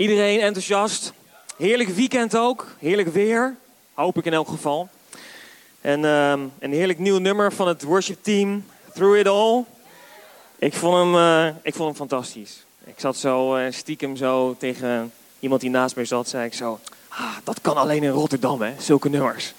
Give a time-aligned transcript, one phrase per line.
[0.00, 1.12] Iedereen enthousiast.
[1.56, 2.66] Heerlijk weekend ook.
[2.78, 3.56] Heerlijk weer.
[3.94, 4.88] Hoop ik in elk geval.
[5.80, 8.64] En ehm, een heerlijk nieuw nummer van het worship team.
[8.94, 9.64] Through It All.
[10.58, 12.64] Ik vond hem, eh, ik vond hem fantastisch.
[12.84, 16.28] Ik zat zo eh, stiekem zo tegen iemand die naast mij zat.
[16.28, 18.72] Zei ik zo, ah, dat kan alleen in Rotterdam hè.
[18.78, 19.54] Zulke nummers.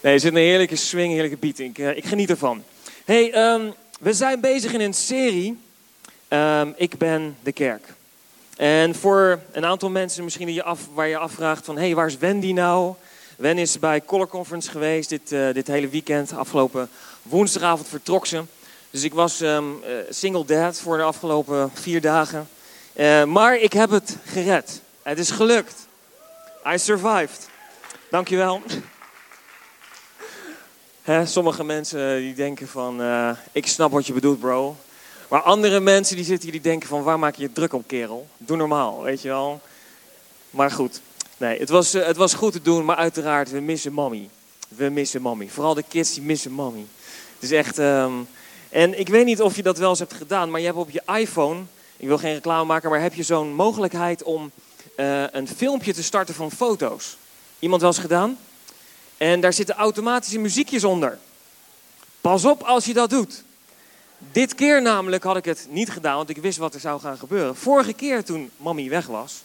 [0.00, 1.58] Nee, er zit een heerlijke swing, heerlijke beat.
[1.58, 2.62] Ik, eh, ik geniet ervan.
[3.04, 5.58] Hey, ehm, we zijn bezig in een serie.
[6.28, 7.96] Ehm, ik ben de kerk.
[8.58, 11.76] En voor een aantal mensen misschien die je af, waar je afvraagt van...
[11.76, 12.94] hé, hey, waar is Wendy nou?
[13.36, 16.32] Wen is bij Color Conference geweest dit, uh, dit hele weekend.
[16.32, 16.88] Afgelopen
[17.22, 18.42] woensdagavond vertrok ze.
[18.90, 22.48] Dus ik was um, uh, single dad voor de afgelopen vier dagen.
[22.96, 24.80] Uh, maar ik heb het gered.
[25.02, 25.86] Het is gelukt.
[26.72, 27.48] I survived.
[28.10, 28.62] Dankjewel.
[31.02, 33.02] Hè, sommige mensen die denken van,
[33.52, 34.76] ik snap wat je bedoelt bro.
[35.28, 37.86] Maar andere mensen die zitten hier die denken van waar maak je je druk op
[37.86, 38.28] kerel?
[38.36, 39.60] Doe normaal, weet je wel.
[40.50, 41.00] Maar goed,
[41.36, 44.28] nee, het was, uh, het was goed te doen, maar uiteraard, we missen mommy.
[44.68, 45.48] We missen mommy.
[45.48, 46.86] Vooral de kids die missen mommy.
[47.34, 47.78] Het is echt...
[47.78, 48.28] Um...
[48.68, 50.90] En ik weet niet of je dat wel eens hebt gedaan, maar je hebt op
[50.90, 51.60] je iPhone...
[51.96, 54.50] Ik wil geen reclame maken, maar heb je zo'n mogelijkheid om
[54.96, 57.16] uh, een filmpje te starten van foto's?
[57.58, 58.38] Iemand wel eens gedaan?
[59.16, 61.18] En daar zitten automatische muziekjes onder.
[62.20, 63.42] Pas op als je dat doet.
[64.18, 67.18] Dit keer namelijk had ik het niet gedaan, want ik wist wat er zou gaan
[67.18, 67.56] gebeuren.
[67.56, 69.42] Vorige keer toen mami weg was,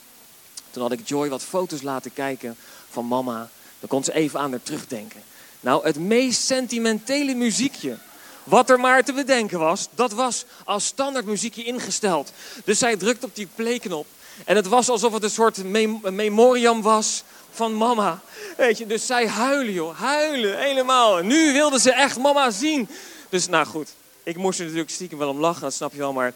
[0.72, 2.56] toen had ik Joy wat foto's laten kijken
[2.90, 3.50] van mama.
[3.80, 5.24] Dan kon ze even aan haar terugdenken.
[5.60, 7.98] Nou, het meest sentimentele muziekje
[8.44, 12.32] wat er maar te bedenken was, dat was als standaard muziekje ingesteld.
[12.64, 14.06] Dus zij drukt op die playknop.
[14.46, 18.20] En het was alsof het een soort mem memoriam was van mama.
[18.58, 21.18] Weet je, dus zij huilen joh, huilen helemaal.
[21.18, 22.90] Nu wilde ze echt mama zien.
[23.30, 23.90] Dus nou goed,
[24.24, 26.14] ik moest er natuurlijk stiekem wel om lachen, dat snap je wel.
[26.14, 26.34] Maar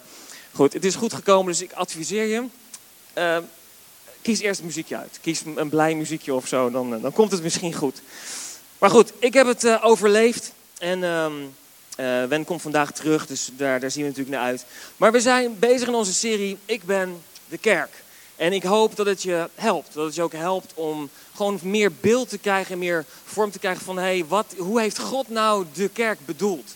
[0.51, 2.43] goed, het is goed gekomen, dus ik adviseer je.
[3.17, 3.37] Uh,
[4.21, 5.19] kies eerst een muziekje uit.
[5.21, 8.01] Kies een blij muziekje of zo, dan, uh, dan komt het misschien goed.
[8.77, 10.53] Maar goed, ik heb het uh, overleefd.
[10.77, 11.55] En um,
[12.29, 14.65] Wen komt vandaag terug, dus daar, daar zien we natuurlijk naar uit.
[14.97, 18.03] Maar we zijn bezig in onze serie Ik ben de kerk.
[18.35, 19.93] En ik hoop dat het je helpt.
[19.93, 23.85] Dat het je ook helpt om gewoon meer beeld te krijgen, meer vorm te krijgen
[23.85, 23.97] van...
[23.97, 26.75] Hey, wat, hoe heeft God nou de kerk bedoeld?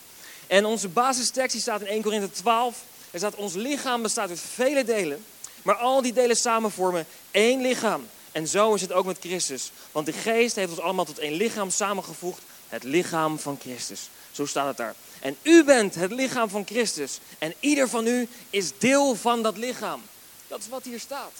[0.51, 2.77] En onze basistekst die staat in 1 Korinthe 12.
[3.11, 5.25] Er staat, ons lichaam bestaat uit vele delen.
[5.61, 8.07] Maar al die delen samen vormen één lichaam.
[8.31, 9.71] En zo is het ook met Christus.
[9.91, 12.41] Want de geest heeft ons allemaal tot één lichaam samengevoegd.
[12.67, 14.09] Het lichaam van Christus.
[14.31, 14.95] Zo staat het daar.
[15.19, 17.19] En u bent het lichaam van Christus.
[17.37, 20.01] En ieder van u is deel van dat lichaam.
[20.47, 21.33] Dat is wat hier staat.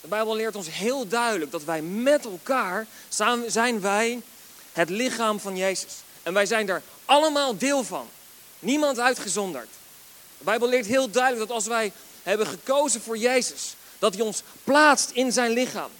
[0.00, 2.86] De Bijbel leert ons heel duidelijk dat wij met elkaar
[3.46, 4.22] zijn wij
[4.72, 5.92] het lichaam van Jezus.
[6.22, 8.08] En wij zijn daar allemaal deel van.
[8.64, 9.68] Niemand uitgezonderd.
[10.38, 11.92] De Bijbel leert heel duidelijk dat als wij
[12.22, 15.90] hebben gekozen voor Jezus, dat hij ons plaatst in zijn lichaam.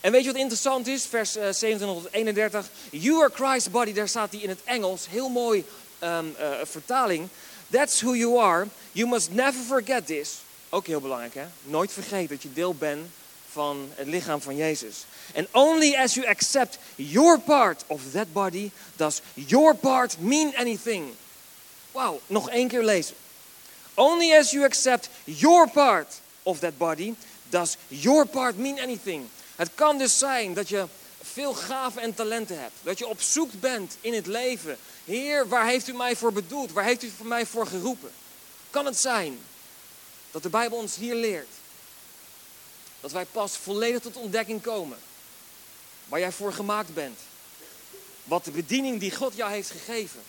[0.00, 1.06] En weet je wat interessant is?
[1.06, 2.68] Vers uh, 27 tot 31.
[2.90, 5.06] You are Christ's body, daar staat hij in het Engels.
[5.08, 5.64] Heel mooi
[6.02, 7.28] um, uh, vertaling.
[7.70, 8.66] That's who you are.
[8.92, 10.34] You must never forget this.
[10.68, 11.44] Ook heel belangrijk hè.
[11.62, 13.06] Nooit vergeten dat je deel bent
[13.50, 15.04] van het lichaam van Jezus.
[15.34, 21.04] And only as you accept your part of that body, does your part mean anything.
[21.96, 23.16] Wauw, nog één keer lezen.
[23.94, 27.14] Only as you accept your part of that body,
[27.48, 29.26] does your part mean anything.
[29.56, 30.86] Het kan dus zijn dat je
[31.22, 32.74] veel gaven en talenten hebt.
[32.82, 34.78] Dat je op zoek bent in het leven.
[35.04, 36.72] Heer, waar heeft u mij voor bedoeld?
[36.72, 38.10] Waar heeft u voor mij voor geroepen?
[38.70, 39.38] Kan het zijn
[40.30, 41.52] dat de Bijbel ons hier leert
[43.00, 44.98] dat wij pas volledig tot ontdekking komen
[46.08, 47.18] waar jij voor gemaakt bent?
[48.24, 50.22] Wat de bediening die God jou heeft gegeven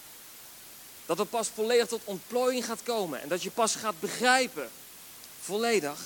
[1.07, 3.22] dat het pas volledig tot ontplooiing gaat komen.
[3.22, 4.69] En dat je pas gaat begrijpen,
[5.41, 6.00] volledig,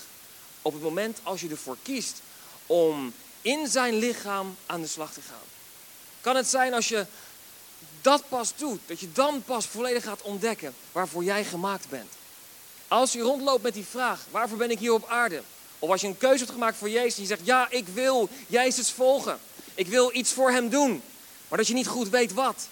[0.62, 2.22] op het moment als je ervoor kiest
[2.66, 5.48] om in zijn lichaam aan de slag te gaan.
[6.22, 7.06] Kan het zijn als je
[8.02, 12.12] dat pas doet, dat je dan pas volledig gaat ontdekken waarvoor jij gemaakt bent.
[12.88, 15.44] Als je rondloopt met die vraag, waarvoor ben ik hier op aarde?
[15.80, 18.30] Of als je een keuze hebt gemaakt voor Jezus en je zegt, ja, ik wil
[18.48, 19.40] Jezus volgen.
[19.76, 21.04] Ik wil iets voor hem doen.
[21.48, 22.68] Maar dat je niet goed weet wat.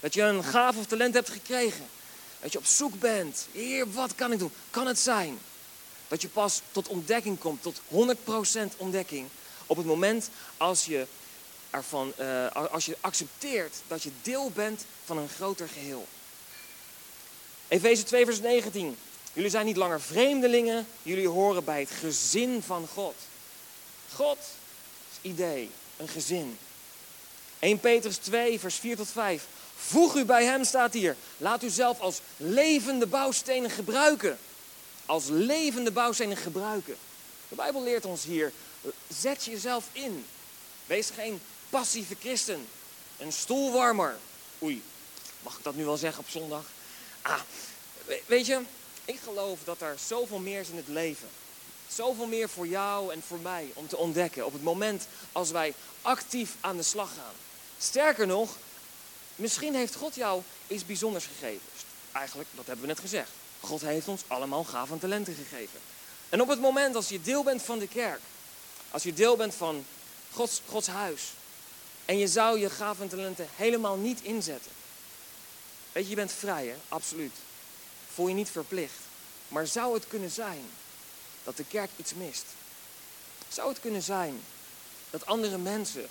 [0.00, 1.86] Dat je een gaaf of talent hebt gekregen.
[2.40, 3.46] Dat je op zoek bent.
[3.52, 4.52] Heer, wat kan ik doen?
[4.70, 5.38] Kan het zijn
[6.10, 9.28] dat je pas tot ontdekking komt, tot 100% ontdekking,
[9.66, 11.06] op het moment als je,
[11.70, 16.06] ervan, uh, als je accepteert dat je deel bent van een groter geheel.
[17.68, 18.96] Efeze 2, vers 19.
[19.32, 23.14] Jullie zijn niet langer vreemdelingen, jullie horen bij het gezin van God.
[24.14, 24.38] God
[25.10, 26.58] is idee, een gezin.
[27.58, 29.46] 1 Petrus 2, vers 4 tot 5.
[29.86, 31.16] Voeg u bij hem, staat hier.
[31.36, 34.38] Laat u zelf als levende bouwstenen gebruiken.
[35.06, 36.96] Als levende bouwstenen gebruiken.
[37.48, 38.52] De Bijbel leert ons hier,
[39.08, 40.26] zet jezelf in.
[40.86, 41.40] Wees geen
[41.70, 42.66] passieve christen.
[43.18, 44.16] Een stoelwarmer.
[44.62, 44.82] Oei,
[45.42, 46.64] mag ik dat nu wel zeggen op zondag?
[47.22, 47.40] Ah,
[48.26, 48.60] weet je,
[49.04, 51.28] ik geloof dat er zoveel meer is in het leven.
[51.88, 55.74] Zoveel meer voor jou en voor mij om te ontdekken op het moment als wij
[56.02, 57.34] actief aan de slag gaan.
[57.78, 58.56] Sterker nog,
[59.40, 61.66] misschien heeft God jou iets bijzonders gegeven.
[62.12, 63.30] Eigenlijk, dat hebben we net gezegd.
[63.60, 65.80] God heeft ons allemaal gaven en talenten gegeven.
[66.28, 68.20] En op het moment als je deel bent van de kerk,
[68.90, 69.84] als je deel bent van
[70.32, 71.22] Gods, Gods huis,
[72.04, 74.72] en je zou je gaven en talenten helemaal niet inzetten.
[75.92, 76.74] Weet je, je bent vrij, hè?
[76.88, 77.34] Absoluut.
[78.14, 79.00] Voel je niet verplicht.
[79.48, 80.70] Maar zou het kunnen zijn
[81.44, 82.44] dat de kerk iets mist?
[83.48, 84.42] Zou het kunnen zijn
[85.10, 86.08] dat andere mensen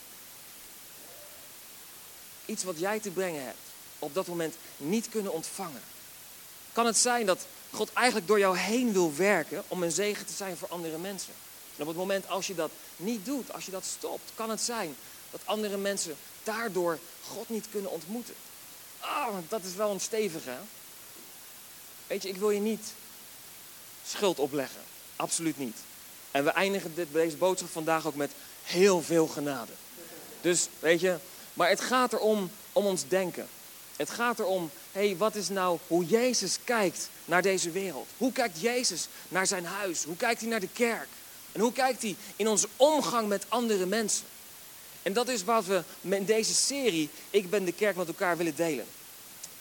[2.50, 3.58] iets wat jij te brengen hebt
[4.00, 5.82] op dat moment niet kunnen ontvangen?
[6.72, 10.34] Kan het zijn dat God eigenlijk door jou heen wil werken om een zegen te
[10.34, 11.34] zijn voor andere mensen?
[11.76, 14.62] En op het moment als je dat niet doet, als je dat stopt, kan het
[14.62, 14.96] zijn
[15.32, 18.34] dat andere mensen daardoor God niet kunnen ontmoeten.
[19.00, 20.58] Ah, dat is wel een stevige.
[22.08, 22.94] Weet je, ik wil je niet
[24.06, 24.82] schuld opleggen.
[25.16, 25.78] Absoluut niet.
[26.32, 28.32] En we eindigen dit, deze boodschap vandaag ook met
[28.64, 29.72] heel veel genade.
[30.42, 31.18] Dus weet je,
[31.60, 33.48] maar het gaat erom om ons denken.
[33.96, 38.08] Het gaat erom, hé, hey, wat is nou hoe Jezus kijkt naar deze wereld?
[38.18, 40.04] Hoe kijkt Jezus naar zijn huis?
[40.04, 41.08] Hoe kijkt hij naar de kerk?
[41.52, 44.26] En hoe kijkt hij in onze omgang met andere mensen?
[45.04, 48.56] En dat is wat we in deze serie, Ik ben de kerk, met elkaar willen
[48.56, 48.86] delen.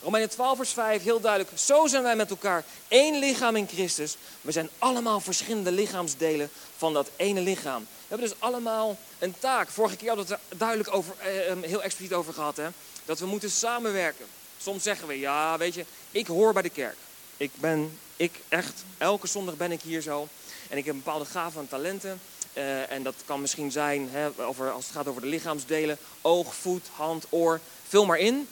[0.03, 1.59] Romeinen 12 vers 5, heel duidelijk.
[1.59, 4.17] Zo zijn wij met elkaar één lichaam in Christus.
[4.41, 7.81] We zijn allemaal verschillende lichaamsdelen van dat ene lichaam.
[7.81, 9.69] We hebben dus allemaal een taak.
[9.69, 12.57] Vorige keer hadden we het er duidelijk over, eh, ehm, heel expliciet over gehad.
[12.57, 12.69] Hè?
[13.05, 14.27] Dat we moeten samenwerken.
[14.59, 16.97] Soms zeggen we, ja weet je, ik hoor bij de kerk.
[17.37, 20.29] Ik ben, ik echt, elke zondag ben ik hier zo.
[20.69, 22.21] En ik heb bepaalde gaven en talenten.
[22.55, 26.55] Uh, en dat kan misschien zijn, hè, over, als het gaat over de lichaamsdelen, oog,
[26.55, 27.61] voet, hand, oor.
[27.89, 28.49] Vul maar in.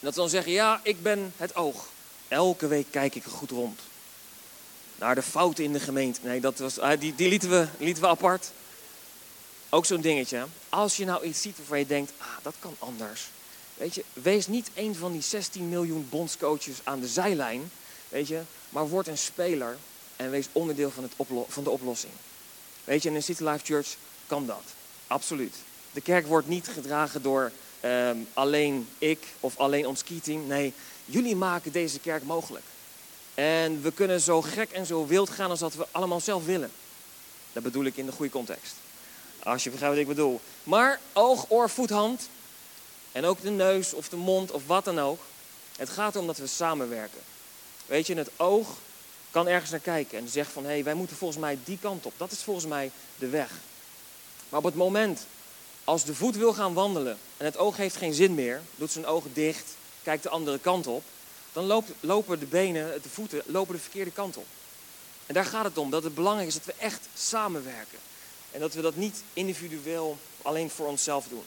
[0.00, 1.88] Dat we dan zeggen, ja, ik ben het oog.
[2.28, 3.80] Elke week kijk ik goed rond.
[4.98, 6.20] Naar de fouten in de gemeente.
[6.22, 8.50] Nee, dat was, uh, die, die lieten, we, lieten we apart.
[9.68, 10.46] Ook zo'n dingetje.
[10.68, 13.28] Als je nou iets ziet waarvan je denkt, ah, dat kan anders.
[13.74, 17.70] Weet je, wees niet een van die 16 miljoen bondscoaches aan de zijlijn.
[18.08, 19.76] Weet je, maar word een speler
[20.16, 21.12] en wees onderdeel van, het
[21.48, 22.12] van de oplossing.
[22.84, 23.96] Weet je, in een City Life Church
[24.26, 24.62] kan dat.
[25.06, 25.54] Absoluut.
[25.92, 27.52] De kerk wordt niet gedragen door
[27.86, 30.46] ehm, alleen ik of alleen ons keyteam.
[30.46, 30.72] Nee,
[31.04, 32.64] jullie maken deze kerk mogelijk.
[33.34, 36.70] En we kunnen zo gek en zo wild gaan als dat we allemaal zelf willen.
[37.52, 38.74] Dat bedoel ik in de goede context.
[39.42, 40.40] Als je begrijpt wat ik bedoel.
[40.62, 42.28] Maar oog, oor, voet, hand.
[43.12, 45.20] En ook de neus of de mond of wat dan ook.
[45.76, 47.20] Het gaat erom dat we samenwerken.
[47.86, 48.68] Weet je, het oog
[49.30, 52.06] kan ergens naar kijken en zegt van hé, hey, wij moeten volgens mij die kant
[52.06, 52.12] op.
[52.16, 53.50] Dat is volgens mij de weg.
[54.48, 55.26] Maar op het moment
[55.86, 59.06] als de voet wil gaan wandelen en het oog heeft geen zin meer, doet zijn
[59.06, 61.02] ogen dicht, kijkt de andere kant op,
[61.52, 64.46] dan lopen de benen, de voeten, lopen de verkeerde kant op.
[65.26, 67.98] En daar gaat het om, dat het belangrijk is dat we echt samenwerken.
[68.50, 71.44] En dat we dat niet individueel alleen voor onszelf doen.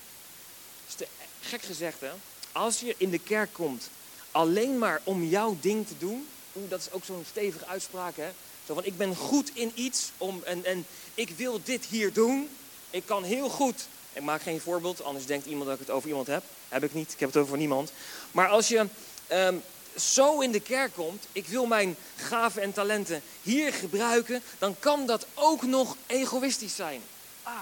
[0.88, 1.08] is te
[1.42, 2.12] gek gezegd hè,
[2.52, 3.90] als je in de kerk komt
[4.32, 8.30] alleen maar om jouw ding te doen, dat is ook zo'n stevige uitspraak, hè?
[8.66, 12.50] Zo van, ik ben goed in iets om, en, en ik wil dit hier doen.
[12.90, 13.88] Ik kan heel goed.
[14.14, 16.44] Ik maak geen voorbeeld, anders denkt iemand dat ik het over iemand heb.
[16.70, 17.92] Heb ik niet, ik heb het over niemand.
[18.32, 18.86] Maar als je
[19.28, 19.56] ehm,
[19.96, 25.06] zo in de kerk komt, ik wil mijn gaven en talenten hier gebruiken, dan kan
[25.06, 27.02] dat ook nog egoïstisch zijn.
[27.44, 27.62] Ah,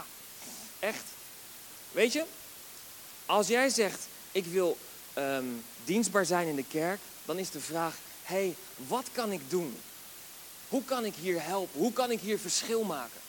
[0.79, 1.03] echt.
[1.91, 2.23] Weet je,
[3.25, 4.77] als jij zegt, ik wil
[5.13, 5.45] ehm,
[5.85, 9.77] dienstbaar zijn in de kerk, dan is de vraag, hey, wat kan ik doen?
[10.67, 11.79] Hoe kan ik hier helpen?
[11.79, 13.19] Hoe kan ik hier verschil maken?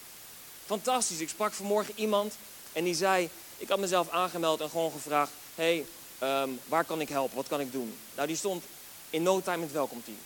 [0.67, 1.21] Fantastisch.
[1.21, 2.35] Ik sprak vanmorgen iemand
[2.79, 5.87] en die zei, ik had mezelf aangemeld en gewoon gevraagd, hey,
[6.19, 7.37] ehm, waar kan ik helpen?
[7.37, 7.99] Wat kan ik doen?
[8.15, 8.65] Nou, die stond
[9.11, 10.19] in no time in het welkomteam.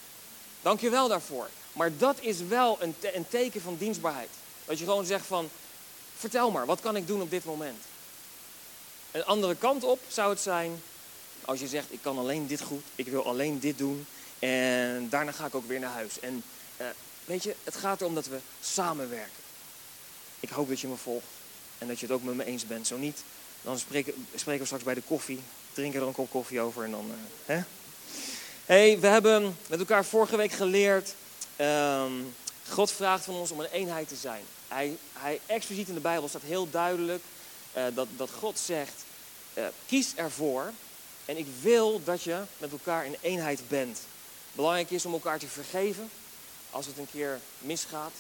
[0.63, 1.49] Dank je wel daarvoor.
[1.73, 4.29] Maar dat is wel een, een teken van dienstbaarheid.
[4.65, 5.51] Dat je gewoon zegt van,
[6.17, 7.85] vertel maar, wat kan ik doen op dit moment?
[9.11, 10.83] Een andere kant op zou het zijn,
[11.45, 14.07] als je zegt, ik kan alleen dit goed, ik wil alleen dit doen,
[14.39, 16.21] en daarna ga ik ook weer naar huis.
[16.21, 16.43] En
[16.81, 16.87] uh,
[17.25, 19.43] weet je, het gaat erom dat we samenwerken.
[20.41, 21.41] Ik hoop dat je me volgt
[21.83, 22.87] en dat je het ook met me eens bent.
[22.87, 23.23] Zo niet,
[23.63, 25.41] dan spreken, spreken we straks bij de koffie.
[25.73, 27.13] Drinken er een kop koffie over en dan...
[27.47, 27.57] Uh,
[28.67, 31.15] hey, we hebben met elkaar vorige week geleerd...
[31.61, 32.35] Um,
[32.69, 34.43] God vraagt van ons om een eenheid te zijn.
[34.69, 37.23] Hij, hij expliciet in de Bijbel staat heel duidelijk
[37.77, 39.05] uh, dat, dat God zegt...
[39.55, 40.73] Uh, kies ervoor
[41.25, 43.99] en ik wil dat je met elkaar in eenheid bent.
[44.53, 46.11] Belangrijk is om elkaar te vergeven
[46.71, 48.13] als het een keer misgaat.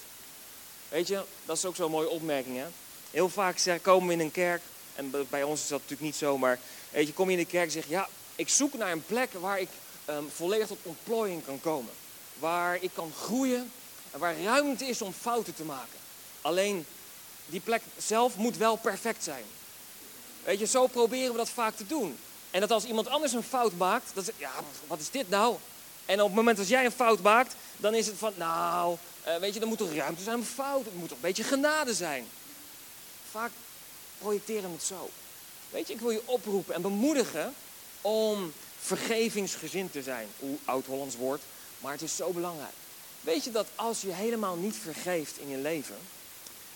[0.88, 2.57] Weet je, dat is ook zo'n mooie opmerking.
[2.57, 2.66] Hè?
[3.12, 4.62] Heel vaak komen we in een kerk,
[4.95, 6.59] en bij ons is dat natuurlijk niet zo, maar
[6.90, 9.33] weet je, kom je in de kerk en zeg ja, ik zoek naar een plek
[9.33, 9.69] waar ik
[10.09, 11.92] um, volledig tot ontplooiing kan komen.
[12.38, 13.73] Waar ik kan groeien
[14.11, 15.99] en waar ruimte is om fouten te maken.
[16.40, 16.87] Alleen
[17.47, 19.45] die plek zelf moet wel perfect zijn.
[20.45, 22.19] Weet je, zo proberen we dat vaak te doen.
[22.50, 24.52] En dat als iemand anders een fout maakt, dan zeg ja,
[24.87, 25.57] wat is dit nou?
[26.07, 29.37] En op het moment dat jij een fout maakt, dan is het van, nou, uh,
[29.37, 30.85] weet je, dan moet er ruimte zijn voor fout.
[30.85, 32.26] Het moet toch een beetje genade zijn.
[33.32, 33.50] Vaak
[34.18, 35.10] projecteren we het zo.
[35.70, 37.54] Weet je, ik wil je oproepen en bemoedigen
[38.00, 40.28] om vergevingsgezind te zijn.
[40.38, 41.42] Hoe oud-Hollands woord,
[41.78, 42.72] maar het is zo belangrijk.
[43.20, 45.96] Weet je dat als je helemaal niet vergeeft in je leven,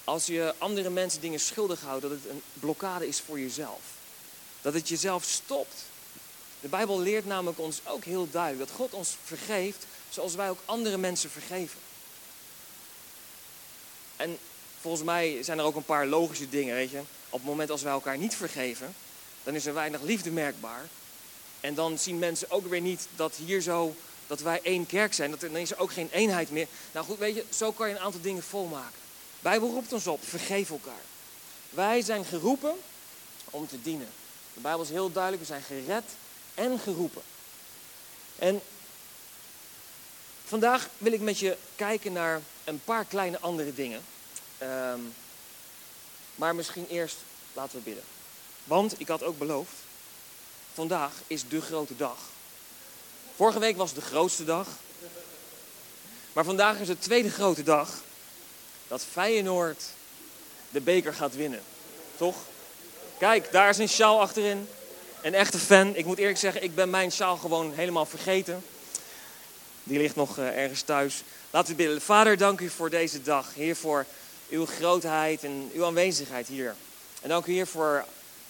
[0.05, 3.81] als je andere mensen dingen schuldig houdt, dat het een blokkade is voor jezelf.
[4.63, 5.75] Dat het jezelf stopt.
[6.61, 10.61] De Bijbel leert namelijk ons ook heel duidelijk dat God ons vergeeft zoals wij ook
[10.65, 11.79] andere mensen vergeven.
[14.17, 14.39] En
[14.87, 16.99] volgens mij zijn er ook een paar logische dingen, weet je.
[17.31, 18.95] Op het moment als wij elkaar niet vergeven,
[19.43, 20.85] dan is er weinig liefde merkbaar.
[21.61, 23.95] En dan zien mensen ook weer niet dat hier zo,
[24.27, 25.31] dat wij één kerk zijn.
[25.31, 26.67] Dat dan is er ook geen eenheid meer.
[26.93, 28.99] Nou goed, weet je, zo kan je een aantal dingen volmaken.
[29.41, 31.05] Bijbel roept ons op, vergeef elkaar.
[31.71, 32.75] Wij zijn geroepen
[33.51, 34.09] om te dienen.
[34.55, 36.05] De Bijbel is heel duidelijk, we zijn gered
[36.55, 37.23] en geroepen.
[38.39, 38.61] En
[40.45, 44.03] vandaag wil ik met je kijken naar een paar kleine andere dingen.
[44.59, 45.01] Ehm,
[46.35, 47.17] maar misschien eerst
[47.53, 48.05] laten we bidden.
[48.65, 49.75] Want ik had ook beloofd,
[50.75, 52.19] vandaag is de grote dag.
[53.37, 54.69] Vorige week was de grootste dag.
[56.33, 57.91] Maar vandaag is de tweede grote dag
[58.89, 59.85] dat Feyenoord
[60.71, 61.63] de beker gaat winnen.
[62.17, 62.37] Toch?
[63.19, 64.69] Kijk, daar is een sjaal achterin.
[65.23, 65.97] Een echte fan.
[65.97, 68.65] Ik moet eerlijk zeggen, ik ben mijn sjaal gewoon helemaal vergeten.
[69.83, 71.23] Die ligt nog eh, ergens thuis.
[71.51, 72.01] Laten we bidden.
[72.01, 73.55] Vader, dank u voor deze dag.
[73.55, 74.07] Heer, voor
[74.49, 76.75] uw grootheid en uw aanwezigheid hier.
[77.23, 78.05] En dank u, Heer, voor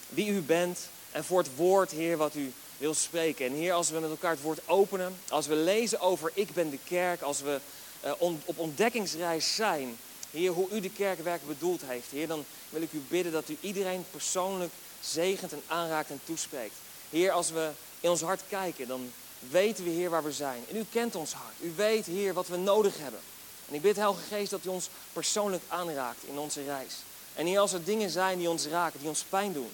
[0.08, 0.78] wie u bent
[1.12, 3.46] en voor het woord, Heer, wat u wil spreken.
[3.46, 6.70] En Heer, als we met elkaar het woord openen, als we lezen over ik ben
[6.70, 7.60] de kerk, als we
[8.04, 9.98] uh, op ontdekkingsreis zijn,
[10.30, 13.48] Heer, hoe u de kerk werkelijk bedoeld heeft, Heer, dan wil ik u bidden dat
[13.48, 16.74] u iedereen persoonlijk zegent en aanraakt en toespreekt.
[17.10, 19.12] Heer, als we in ons hart kijken, dan
[19.50, 20.64] weten we, Heer, waar we zijn.
[20.70, 21.54] En u kent ons hart.
[21.60, 23.20] U weet, Heer, wat we nodig hebben.
[23.68, 26.94] En ik bid, Heilige Geest, dat u ons persoonlijk aanraakt in onze reis.
[27.34, 29.72] En Heer, als er dingen zijn die ons raken, die ons pijn doen,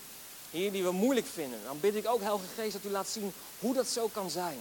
[0.50, 3.32] Heer, die we moeilijk vinden, dan bid ik ook, Heilige Geest, dat u laat zien
[3.58, 4.58] hoe dat zo kan zijn.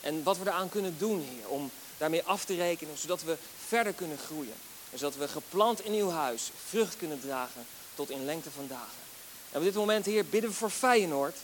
[0.00, 3.36] En wat we eraan kunnen doen, Heer, om daarmee af te rekenen, zodat we
[3.66, 4.54] verder kunnen groeien.
[4.90, 9.02] En zodat we geplant in uw huis vrucht kunnen dragen tot in lengte van dagen.
[9.50, 11.36] En op dit moment, Heer, bidden we voor Feyenoord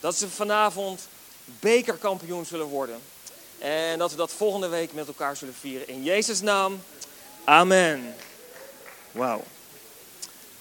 [0.00, 1.00] dat ze vanavond
[1.44, 3.00] bekerkampioen zullen worden.
[3.62, 5.88] En dat we dat volgende week met elkaar zullen vieren.
[5.88, 6.82] In Jezus' naam.
[7.44, 8.14] Amen.
[9.12, 9.44] Wauw.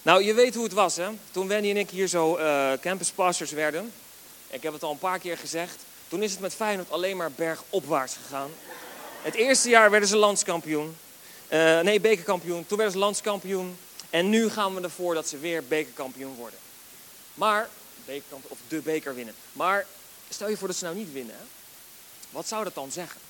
[0.02, 1.10] Nou, je weet hoe het was, hè?
[1.32, 3.92] Toen Wendy en ik hier zo uh, campuspastors werden.
[4.48, 5.76] Ik heb het al een paar keer gezegd.
[6.08, 8.52] Toen is het met Feyenoord alleen maar bergopwaarts gegaan.
[9.22, 10.98] Het eerste jaar werden ze landskampioen.
[11.50, 12.66] Uh, nee, bekerkampioen.
[12.66, 13.78] Toen werden ze landskampioen.
[14.10, 16.60] En nu gaan we ervoor dat ze weer bekerkampioen worden.
[17.34, 17.70] Maar,
[18.06, 19.36] bekerkampioen, of de beker winnen.
[19.54, 19.86] Maar
[20.30, 21.36] stel je voor dat ze nou niet winnen.
[21.36, 21.44] Hè?
[22.32, 23.22] Wat zou dat dan zeggen?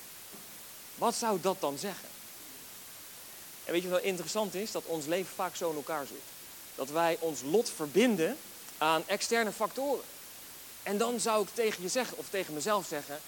[0.94, 2.08] Wat zou dat dan zeggen?
[3.64, 4.70] En weet je wat interessant is?
[4.70, 6.22] Dat ons leven vaak zo in elkaar zit.
[6.74, 8.36] Dat wij ons lot verbinden
[8.78, 10.04] aan externe factoren.
[10.82, 13.20] En dan zou ik tegen je zeggen, of tegen mezelf zeggen: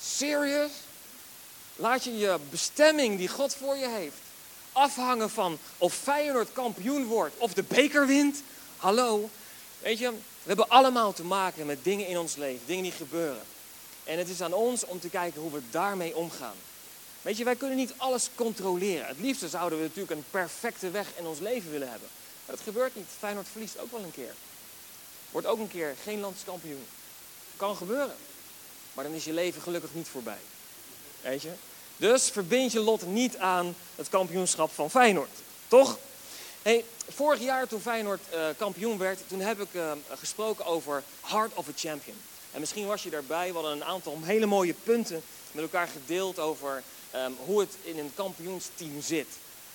[0.00, 0.72] Serious?
[1.76, 4.16] Laat je je bestemming die God voor je heeft
[4.72, 8.42] afhangen van of Feyenoord kampioen wordt of de beker wint?
[8.76, 9.30] Hallo?
[9.78, 13.42] Weet je, we hebben allemaal te maken met dingen in ons leven, dingen die gebeuren.
[14.04, 16.56] En het is aan ons om te kijken hoe we daarmee omgaan.
[17.22, 19.06] Weet je, wij kunnen niet alles controleren.
[19.06, 22.08] Het liefste zouden we natuurlijk een perfecte weg in ons leven willen hebben.
[22.46, 23.06] Maar dat gebeurt niet.
[23.18, 24.34] Feyenoord verliest ook wel een keer.
[25.30, 26.86] Wordt ook een keer geen landskampioen.
[27.56, 28.16] Kan gebeuren.
[28.92, 30.40] Maar dan is je leven gelukkig niet voorbij.
[31.20, 31.52] Weet je?
[31.96, 35.30] Dus verbind je lot niet aan het kampioenschap van Feyenoord.
[35.68, 35.98] Toch?
[36.62, 41.54] Hey, vorig jaar toen Feyenoord uh, kampioen werd, toen heb ik uh, gesproken over Heart
[41.54, 42.16] of a Champion.
[42.52, 46.38] En misschien was je daarbij, we hadden een aantal hele mooie punten met elkaar gedeeld
[46.38, 46.82] over
[47.14, 49.28] um, hoe het in een kampioensteam zit.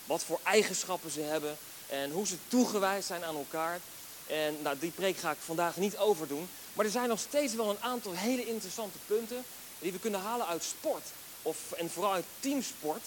[0.05, 1.57] Wat voor eigenschappen ze hebben
[1.87, 3.79] en hoe ze toegewijd zijn aan elkaar.
[4.27, 6.49] En nou, die preek ga ik vandaag niet overdoen.
[6.73, 9.43] Maar er zijn nog steeds wel een aantal hele interessante punten
[9.79, 11.03] die we kunnen halen uit sport.
[11.41, 13.03] Of, en vooral uit teamsport.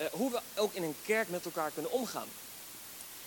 [0.00, 2.28] Uh, hoe we ook in een kerk met elkaar kunnen omgaan.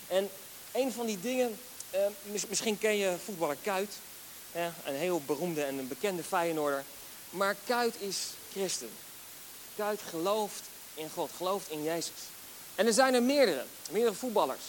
[0.07, 0.29] En
[0.71, 1.59] een van die dingen,
[1.93, 1.99] uh,
[2.49, 3.93] misschien ken je voetballer Kuit.
[4.53, 6.83] Een heel beroemde en een bekende Feyenoorder.
[7.29, 8.17] Maar Kuit is
[8.51, 8.89] christen.
[9.75, 10.61] Kuit gelooft
[10.93, 12.11] in God, gelooft in Jezus.
[12.75, 14.61] En er zijn er meerdere, meerdere voetballers.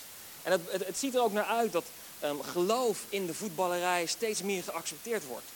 [0.42, 1.84] En het, het, ziet er ook naar uit dat
[2.20, 5.46] ehm, geloof in de voetballerij steeds meer geaccepteerd wordt.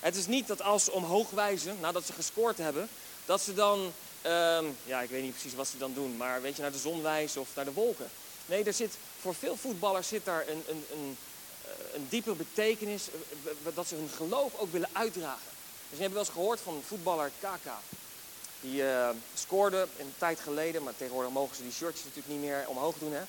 [0.00, 2.88] Het is niet dat als ze omhoog wijzen, nadat ze gescoord hebben,
[3.24, 3.92] dat ze dan,
[4.22, 6.78] ehm, ja, ik weet niet precies wat ze dan doen, maar weet je, naar de
[6.78, 8.10] zon wijzen of naar de wolken.
[8.46, 11.16] Nee, er zit, voor veel voetballers zit daar een, een, een,
[11.96, 15.50] een diepe betekenis, eh, dat ze hun geloof ook willen uitdragen.
[15.88, 17.80] Dus je hebt wel eens gehoord van voetballer Kaka.
[18.60, 18.82] Die
[19.34, 23.12] scoorde een tijd geleden, maar tegenwoordig mogen ze die shirtjes natuurlijk niet meer omhoog doen.
[23.12, 23.22] Hè?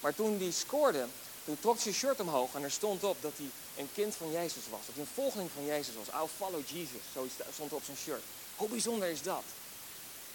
[0.00, 1.06] Maar toen die scoorde,
[1.44, 3.46] toen trok zijn shirt omhoog en er stond op dat hij
[3.76, 4.80] een kind van Jezus was.
[4.86, 6.06] Dat hij een volgeling van Jezus was.
[6.06, 8.22] I'll follow Jesus, zo stond er op zijn shirt.
[8.56, 9.42] Hoe bijzonder is dat?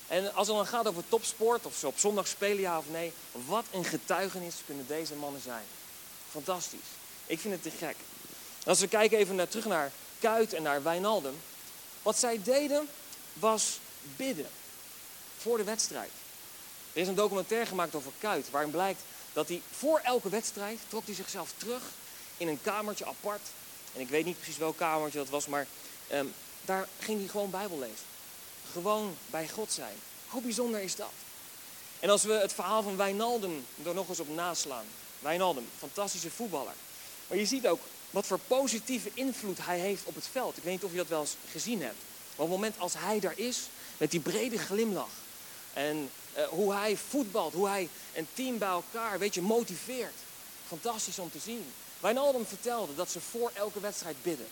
[0.07, 3.13] En als het dan gaat over topsport, of ze op zondag spelen ja of nee,
[3.31, 5.65] wat een getuigenis kunnen deze mannen zijn.
[6.31, 6.89] Fantastisch.
[7.25, 7.95] Ik vind het te gek.
[8.65, 11.41] als we kijken even naar, terug naar Kuit en naar Wijnaldum.
[12.01, 12.89] Wat zij deden
[13.33, 13.79] was
[14.15, 14.49] bidden
[15.37, 16.11] voor de wedstrijd.
[16.93, 19.01] Er is een documentaire gemaakt over Kuit, waarin blijkt
[19.33, 21.81] dat hij voor elke wedstrijd trok hij zichzelf terug
[22.37, 23.41] in een kamertje apart.
[23.93, 25.67] En ik weet niet precies welk kamertje dat was, maar
[26.11, 26.33] um,
[26.65, 28.05] daar ging hij gewoon Bijbel lezen.
[28.71, 29.95] Gewoon bij God zijn.
[30.27, 31.11] Hoe bijzonder is dat?
[31.99, 34.85] En als we het verhaal van Wijnaldum er nog eens op naslaan.
[35.19, 36.73] Wijnaldum, fantastische voetballer.
[37.27, 37.79] Maar je ziet ook
[38.09, 40.57] wat voor positieve invloed hij heeft op het veld.
[40.57, 41.97] Ik weet niet of je dat wel eens gezien hebt.
[42.35, 43.59] Maar op het moment als hij daar is,
[43.97, 45.09] met die brede glimlach.
[45.73, 50.13] En uh, hoe hij voetbalt, hoe hij een team bij elkaar, weet je, motiveert.
[50.67, 51.65] Fantastisch om te zien.
[51.99, 54.47] Wijnaldum vertelde dat ze voor elke wedstrijd bidden.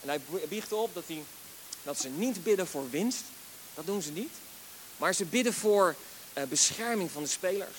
[0.00, 1.24] En hij biechtte op dat, hij,
[1.82, 3.22] dat ze niet bidden voor winst.
[3.74, 4.32] Dat doen ze niet.
[4.96, 5.94] Maar ze bidden voor
[6.38, 7.78] uh, bescherming van de spelers.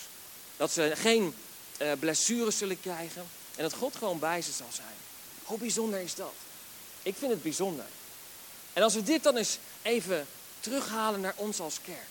[0.57, 1.35] Dat ze geen
[1.81, 3.27] uh, blessures zullen krijgen.
[3.57, 4.95] En dat God gewoon bij ze zal zijn.
[5.43, 6.33] Hoe bijzonder is dat?
[7.03, 7.85] Ik vind het bijzonder.
[8.73, 10.27] En als we dit dan eens even
[10.59, 12.07] terughalen naar ons als kerk,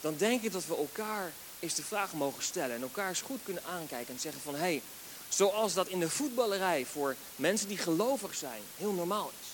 [0.00, 3.40] dan denk ik dat we elkaar eens de vraag mogen stellen en elkaar eens goed
[3.44, 4.82] kunnen aankijken en zeggen van hé, hey,
[5.28, 9.46] zoals dat in de voetballerij voor mensen die gelovig zijn heel normaal is,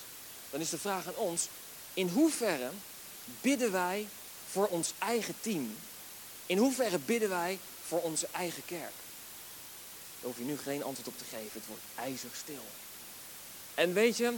[0.49, 1.47] dan is de vraag aan ons,
[1.93, 2.69] in hoeverre
[3.41, 4.07] bidden wij
[4.51, 5.77] voor ons eigen team?
[6.45, 8.91] In hoeverre bidden wij voor onze eigen kerk?
[10.25, 12.65] Daar hoef je nu geen antwoord op te geven, het wordt ijzig stil.
[13.75, 14.33] En weet je,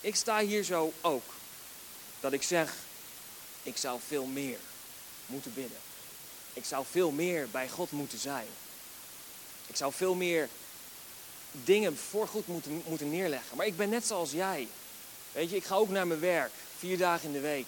[0.00, 1.22] ik sta hier zo ook.
[2.20, 2.74] Dat ik zeg,
[3.62, 4.58] ik zou veel meer
[5.26, 5.78] moeten bidden.
[6.52, 8.46] Ik zou veel meer bij God moeten zijn.
[9.66, 10.48] Ik zou veel meer
[11.52, 13.56] dingen voor God moeten, moeten neerleggen.
[13.56, 14.68] Maar ik ben net zoals jij.
[15.32, 17.66] Weet je, ik ga ook naar mijn werk, vier dagen in de week.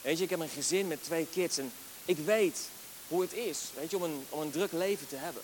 [0.00, 1.72] Weet je, ik heb een gezin met twee kids en
[2.04, 2.58] ik weet
[3.08, 5.42] hoe het is, weet je, om een, om een druk leven te hebben.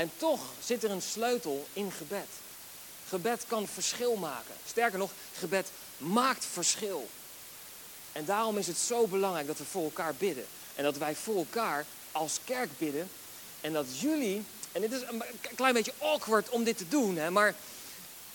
[0.00, 2.28] En toch zit er een sleutel in gebed.
[3.08, 4.54] Gebed kan verschil maken.
[4.66, 7.08] Sterker nog, gebed maakt verschil.
[8.12, 10.46] En daarom is het zo belangrijk dat we voor elkaar bidden.
[10.74, 13.10] En dat wij voor elkaar als kerk bidden.
[13.60, 15.22] En dat jullie, en dit is een
[15.54, 17.54] klein beetje awkward om dit te doen, hè, maar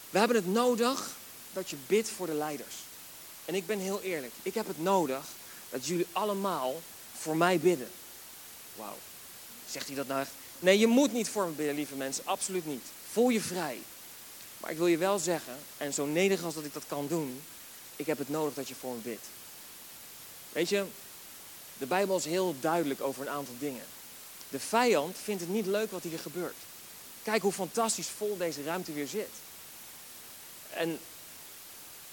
[0.10, 1.10] we hebben het nodig
[1.54, 2.76] dat je bidt voor de leiders.
[3.46, 5.26] En ik ben heel eerlijk, ik heb het nodig
[5.70, 6.82] dat jullie allemaal
[7.18, 7.90] voor mij bidden.
[8.76, 8.98] Wauw,
[9.70, 10.32] zegt hij dat nou echt?
[10.60, 12.84] Nee, je moet niet voor me bidden, lieve mensen, absoluut niet.
[13.12, 13.80] Voel je vrij.
[14.58, 17.42] Maar ik wil je wel zeggen, en zo nederig als dat ik dat kan doen,
[17.96, 19.26] ik heb het nodig dat je voor me bidt.
[20.52, 20.86] Weet je,
[21.78, 23.84] de Bijbel is heel duidelijk over een aantal dingen.
[24.50, 26.56] De vijand vindt het niet leuk wat hier gebeurt.
[27.24, 29.30] Kijk hoe fantastisch vol deze ruimte weer zit.
[30.70, 31.00] En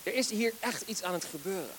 [0.03, 1.75] er is hier echt iets aan het gebeuren.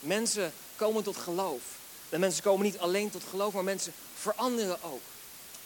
[0.00, 1.62] Mensen komen tot geloof.
[2.08, 5.02] En mensen komen niet alleen tot geloof, maar mensen veranderen ook.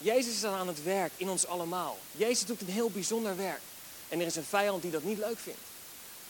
[0.01, 1.97] Jezus is aan het werk in ons allemaal.
[2.11, 3.61] Jezus doet een heel bijzonder werk.
[4.09, 5.59] En er is een vijand die dat niet leuk vindt.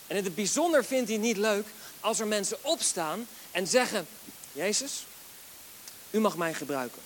[0.07, 1.67] En in het bijzonder vindt hij niet leuk
[1.99, 4.07] als er mensen opstaan en zeggen:
[4.51, 5.05] Jezus,
[6.11, 7.01] u mag mij gebruiken.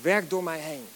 [0.00, 0.88] Werk door mij heen.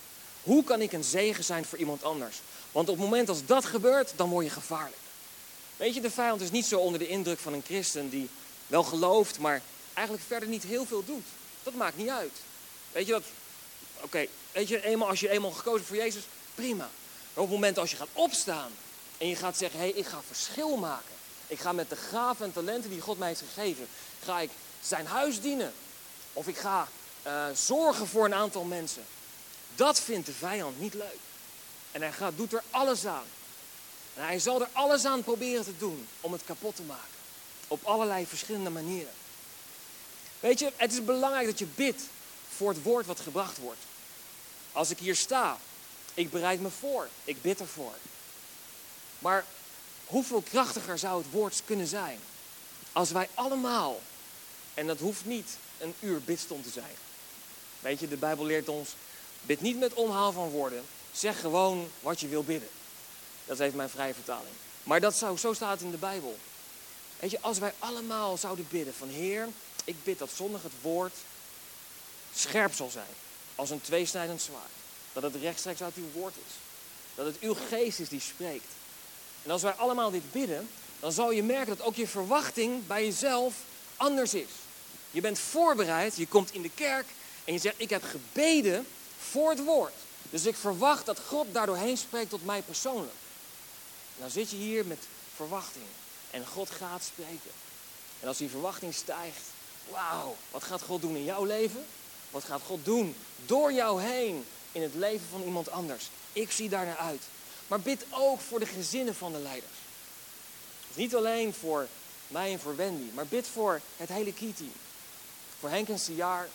[0.42, 2.40] Hoe kan ik een zegen zijn voor iemand anders?
[2.72, 4.96] Want op het moment als dat gebeurt, dan word je gevaarlijk.
[5.76, 8.28] Weet je, de vijand is niet zo onder de indruk van een christen die
[8.66, 9.62] wel gelooft, maar
[9.94, 11.24] eigenlijk verder niet heel veel doet.
[11.62, 12.32] Dat maakt niet uit.
[12.92, 13.24] Weet je dat?
[14.00, 16.22] Oké, weet je, eenmaal, als je eenmaal gekozen voor Jezus,
[16.54, 16.88] prima.
[17.34, 18.70] Maar op het moment als je gaat opstaan
[19.18, 21.16] en je gaat zeggen, hé, hey, ik ga verschil maken.
[21.46, 23.88] Ik ga met de gaven en talenten die God mij heeft gegeven,
[24.24, 24.50] ga ik
[24.82, 25.72] zijn huis dienen.
[26.32, 26.88] Of ik ga
[27.26, 29.04] uh, zorgen voor een aantal mensen.
[29.74, 31.18] Dat vindt de vijand niet leuk.
[31.92, 33.26] En hij gaat, doet er alles aan.
[34.14, 37.02] En hij zal er alles aan proberen te doen om het kapot te maken.
[37.68, 39.12] Op allerlei verschillende manieren.
[40.40, 42.02] Weet je, het is belangrijk dat je bidt
[42.56, 43.80] voor het woord wat gebracht wordt.
[44.78, 45.58] Als ik hier sta,
[46.14, 47.94] ik bereid me voor, ik bid ervoor.
[49.18, 49.44] Maar
[50.06, 52.18] hoeveel krachtiger zou het woord kunnen zijn
[52.92, 54.00] als wij allemaal,
[54.74, 56.94] en dat hoeft niet een uur bidstond te zijn,
[57.80, 58.94] Weet je, de Bijbel leert ons,
[59.42, 60.84] bid niet met omhaal van woorden.
[61.12, 62.68] Zeg gewoon wat je wil bidden.
[63.44, 64.54] Dat heeft mijn vrije vertaling.
[64.82, 66.38] Maar dat zou, zo staat het in de Bijbel.
[67.20, 69.48] Weet je, als wij allemaal zouden bidden van Heer,
[69.84, 71.14] ik bid dat zondag het woord
[72.34, 73.14] scherp zal zijn.
[73.58, 74.70] Als een tweesnijdend zwaard.
[75.12, 76.52] Dat het rechtstreeks uit uw woord is.
[77.14, 78.72] Dat het uw geest is die spreekt.
[79.42, 80.68] En als wij allemaal dit bidden,
[81.00, 83.54] dan zal je merken dat ook je verwachting bij jezelf
[83.96, 84.48] anders is.
[85.10, 87.06] Je bent voorbereid, je komt in de kerk
[87.44, 88.86] en je zegt: Ik heb gebeden
[89.30, 89.92] voor het woord.
[90.30, 93.16] Dus ik verwacht dat God daardoorheen spreekt tot mij persoonlijk.
[94.14, 94.98] En dan zit je hier met
[95.34, 95.84] verwachting.
[96.30, 97.50] En God gaat spreken.
[98.20, 99.42] En als die verwachting stijgt,
[99.90, 101.86] wauw, wat gaat God doen in jouw leven?
[102.30, 106.10] Wat gaat God doen door jou heen in het leven van iemand anders?
[106.32, 107.22] Ik zie daar naar uit.
[107.66, 109.72] Maar bid ook voor de gezinnen van de leiders.
[110.94, 111.88] Niet alleen voor
[112.26, 114.72] mij en voor Wendy, maar bid voor het hele key-team.
[115.58, 116.48] Voor Henk en Siar,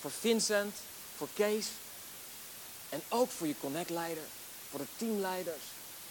[0.00, 0.76] voor Vincent,
[1.16, 1.66] voor Kees.
[2.88, 4.22] En ook voor je connect-leider,
[4.70, 5.62] voor de teamleiders,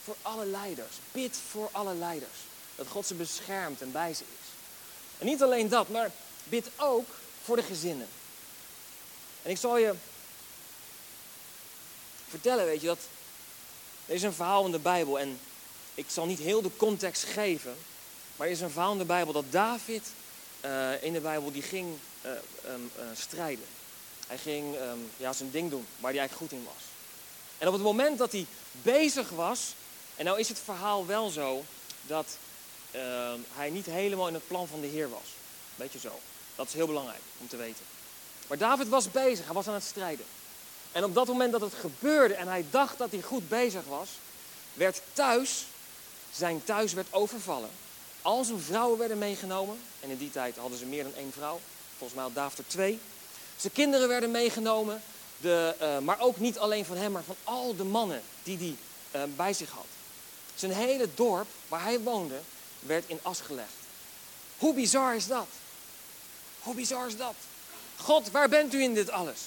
[0.04, 0.96] voor alle leiders.
[1.12, 2.38] Bid voor alle leiders.
[2.76, 4.48] Dat God ze beschermt en bij ze is.
[5.18, 6.12] En niet alleen dat, maar
[6.44, 7.08] bid ook
[7.44, 8.08] voor de gezinnen.
[9.42, 9.94] En ik zal je
[12.28, 13.00] vertellen, weet je, dat
[14.06, 15.40] er is een verhaal in de Bijbel en
[15.96, 17.76] ik zal niet heel de context geven,
[18.36, 20.04] maar er is een verhaal in de Bijbel dat David
[20.66, 22.32] uh, in de Bijbel die ging uh,
[22.74, 23.66] um, uh, strijden.
[24.28, 26.84] Hij ging um, ja, zijn ding doen waar hij eigenlijk goed in was.
[27.58, 29.74] En op het moment dat hij bezig was,
[30.16, 31.64] en nou is het verhaal wel zo
[32.02, 32.38] dat
[32.92, 35.28] ehm, hij niet helemaal in het plan van de Heer was.
[35.76, 36.20] Beetje zo.
[36.56, 37.86] Dat is heel belangrijk om te weten.
[38.50, 40.26] Maar David was bezig, hij was aan het strijden.
[40.92, 44.10] En op dat moment dat het gebeurde en hij dacht dat hij goed bezig was,
[44.74, 45.66] werd thuis,
[46.32, 47.70] zijn thuis werd overvallen.
[48.22, 49.80] Al zijn vrouwen werden meegenomen.
[50.00, 51.60] En in die tijd hadden ze meer dan één vrouw.
[51.98, 53.00] Volgens mij had David er twee.
[53.58, 55.02] Zijn kinderen werden meegenomen.
[55.38, 58.76] De, uh, maar ook niet alleen van hem, maar van al de mannen die hij
[59.22, 59.86] uh, bij zich had.
[60.56, 62.40] Zijn hele dorp waar hij woonde
[62.80, 63.74] werd in as gelegd.
[64.58, 65.48] Hoe bizar is dat?
[66.60, 67.36] Hoe bizar is dat?
[68.02, 69.40] God, waar bent u in dit alles?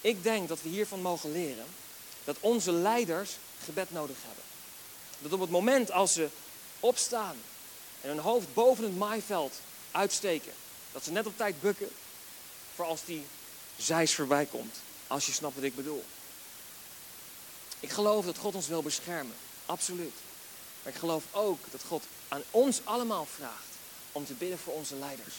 [0.00, 1.66] Ik denk dat we hiervan mogen leren
[2.24, 3.30] dat onze leiders
[3.64, 4.44] gebed nodig hebben.
[5.18, 6.28] Dat op het moment als ze
[6.80, 7.36] opstaan
[8.00, 10.52] en hun hoofd boven het maaiveld uitsteken,
[10.92, 11.88] dat ze net op tijd bukken
[12.74, 13.26] voor als die
[13.76, 14.76] zeis voorbij komt.
[15.06, 16.04] Als je snapt wat ik bedoel.
[17.80, 20.14] Ik geloof dat God ons wil beschermen, absoluut.
[20.82, 23.70] Maar ik geloof ook dat God aan ons allemaal vraagt
[24.12, 25.34] om te bidden voor onze leiders.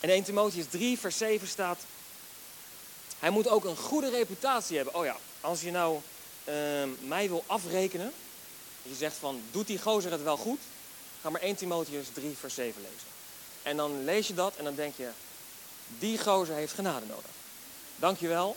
[0.00, 1.78] In 1 Timotheus 3, vers 7 staat:
[3.18, 4.94] Hij moet ook een goede reputatie hebben.
[4.94, 6.00] Oh ja, als je nou
[6.48, 6.54] uh,
[7.00, 8.12] mij wil afrekenen,
[8.82, 10.60] je zegt van, doet die gozer het wel goed?
[11.22, 13.08] Ga maar 1 Timotheus 3, vers 7 lezen.
[13.62, 15.08] En dan lees je dat en dan denk je,
[15.98, 17.30] die gozer heeft genade nodig.
[17.96, 18.56] Dankjewel.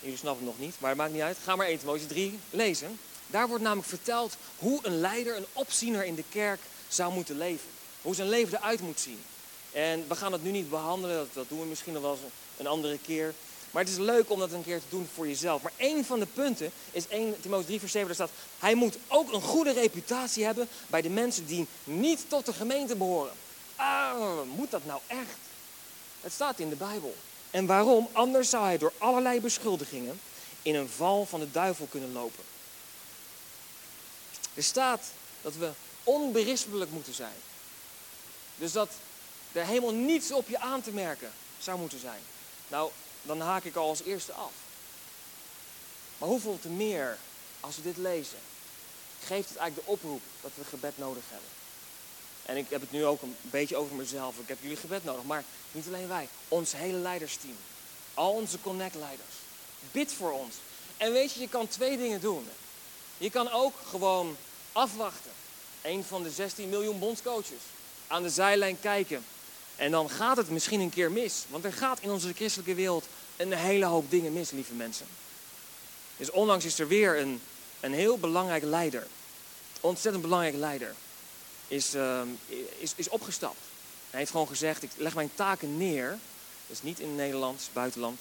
[0.00, 1.36] Jullie snappen het nog niet, maar het maakt niet uit.
[1.44, 2.98] Ga maar 1 Timotheus 3 lezen.
[3.26, 7.68] Daar wordt namelijk verteld hoe een leider, een opziener in de kerk zou moeten leven.
[8.02, 9.22] Hoe zijn leven eruit moet zien.
[9.72, 12.32] En we gaan het nu niet behandelen, dat, dat doen we misschien nog wel eens
[12.56, 13.34] een andere keer.
[13.70, 15.62] Maar het is leuk om dat een keer te doen voor jezelf.
[15.62, 18.38] Maar één van de punten is 1 Timotheus 3 vers 7, daar staat...
[18.58, 22.96] Hij moet ook een goede reputatie hebben bij de mensen die niet tot de gemeente
[22.96, 23.32] behoren.
[23.76, 25.36] Ah, moet dat nou echt?
[26.20, 27.16] Het staat in de Bijbel.
[27.50, 28.08] En waarom?
[28.12, 30.20] Anders zou hij door allerlei beschuldigingen
[30.62, 32.44] in een val van de duivel kunnen lopen.
[34.54, 35.04] Er staat
[35.42, 35.70] dat we
[36.04, 37.36] onberispelijk moeten zijn.
[38.56, 38.88] Dus dat
[39.52, 42.20] er helemaal niets op je aan te merken zou moeten zijn.
[42.68, 42.90] Nou,
[43.22, 44.52] dan haak ik al als eerste af.
[46.18, 47.18] Maar hoeveel te meer
[47.60, 48.38] als we dit lezen,
[49.24, 51.48] geeft het eigenlijk de oproep dat we gebed nodig hebben.
[52.46, 54.38] En ik heb het nu ook een beetje over mezelf.
[54.38, 55.24] Ik heb jullie gebed nodig.
[55.24, 56.28] Maar niet alleen wij.
[56.48, 57.56] Ons hele leidersteam.
[58.14, 59.34] Al onze Connect-leiders.
[59.92, 60.54] Bid voor ons.
[60.96, 62.48] En weet je, je kan twee dingen doen.
[63.18, 64.36] Je kan ook gewoon
[64.72, 65.30] afwachten.
[65.82, 67.62] Een van de 16 miljoen bondscoaches.
[68.06, 69.24] Aan de zijlijn kijken.
[69.82, 71.44] En dan gaat het misschien een keer mis.
[71.48, 73.04] Want er gaat in onze christelijke wereld
[73.36, 75.06] een hele hoop dingen mis, lieve mensen.
[76.16, 77.40] Dus onlangs is er weer een,
[77.80, 79.06] een heel belangrijk leider.
[79.80, 80.94] Ontzettend belangrijk leider.
[81.68, 82.20] Is, uh,
[82.78, 83.58] is, is opgestapt.
[84.10, 86.08] Hij heeft gewoon gezegd, ik leg mijn taken neer.
[86.66, 88.20] Dat is niet in Nederland, buitenland.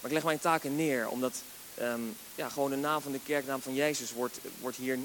[0.00, 1.42] Maar ik leg mijn taken neer, omdat
[1.80, 4.98] um, ja, gewoon de naam van de kerknaam van Jezus wordt, wordt hier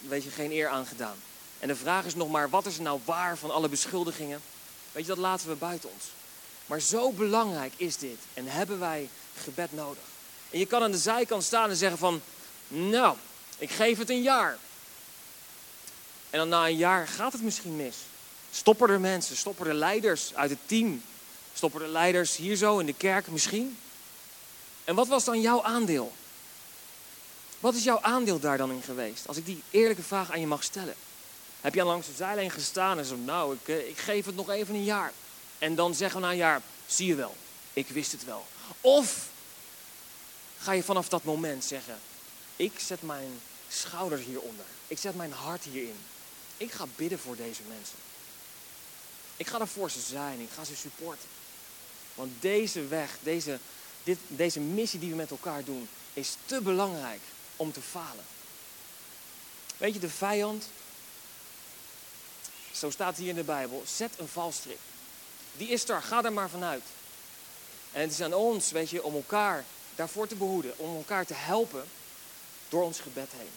[0.00, 1.16] weet je, geen eer aangedaan.
[1.58, 4.40] En de vraag is nog maar, wat is er nou waar van alle beschuldigingen?
[4.92, 6.04] Weet je, dat laten we buiten ons.
[6.66, 10.02] Maar zo belangrijk is dit en hebben wij gebed nodig.
[10.50, 12.22] En je kan aan de zijkant staan en zeggen van,
[12.68, 13.16] nou,
[13.58, 14.58] ik geef het een jaar.
[16.30, 17.96] En dan na een jaar gaat het misschien mis.
[18.50, 21.02] Stoppen er mensen, stoppen er leiders uit het team,
[21.54, 23.78] stoppen er leiders hier zo in de kerk misschien?
[24.84, 26.12] En wat was dan jouw aandeel?
[27.60, 29.28] Wat is jouw aandeel daar dan in geweest?
[29.28, 30.94] Als ik die eerlijke vraag aan je mag stellen.
[31.60, 34.34] Heb je aan langs de zijlijn gestaan en zo, nou, ik, eh, ik geef het
[34.34, 35.12] nog even een jaar.
[35.58, 37.36] En dan zeggen we na een jaar, zie je wel,
[37.72, 38.46] ik wist het wel.
[38.80, 39.28] Of
[40.58, 41.98] ga je vanaf dat moment zeggen,
[42.56, 44.64] ik zet mijn schouders hieronder.
[44.86, 45.96] Ik zet mijn hart hierin.
[46.56, 47.96] Ik ga bidden voor deze mensen.
[49.36, 50.40] Ik ga er voor ze zijn.
[50.40, 51.28] Ik ga ze supporten.
[52.14, 53.58] Want deze weg, deze,
[54.02, 57.20] dit, deze missie die we met elkaar doen, is te belangrijk
[57.56, 58.24] om te falen.
[59.76, 60.64] Weet je, de vijand,
[62.80, 64.78] zo staat hier in de Bijbel, zet een valstrik.
[65.56, 66.82] Die is er, ga er maar vanuit.
[67.92, 69.64] En het is aan ons, weet je, om elkaar
[69.94, 71.84] daarvoor te behoeden, om elkaar te helpen
[72.68, 73.50] door ons gebed heen.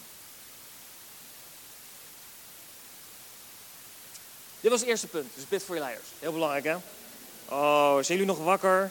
[4.60, 6.08] Dit was het eerste punt, dus bid voor je leiders.
[6.18, 6.76] Heel belangrijk, hè?
[7.48, 8.90] Oh, zijn jullie nog wakker?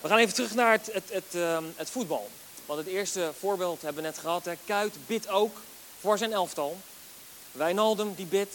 [0.00, 2.30] We gaan even terug naar het, het, het, ehm, het voetbal.
[2.66, 4.44] Want het eerste voorbeeld hebben we net gehad.
[4.44, 4.52] Hè.
[4.64, 5.56] Kuit bidt ook
[6.00, 6.78] voor zijn elftal.
[7.52, 8.54] Wijnaldum die bidt.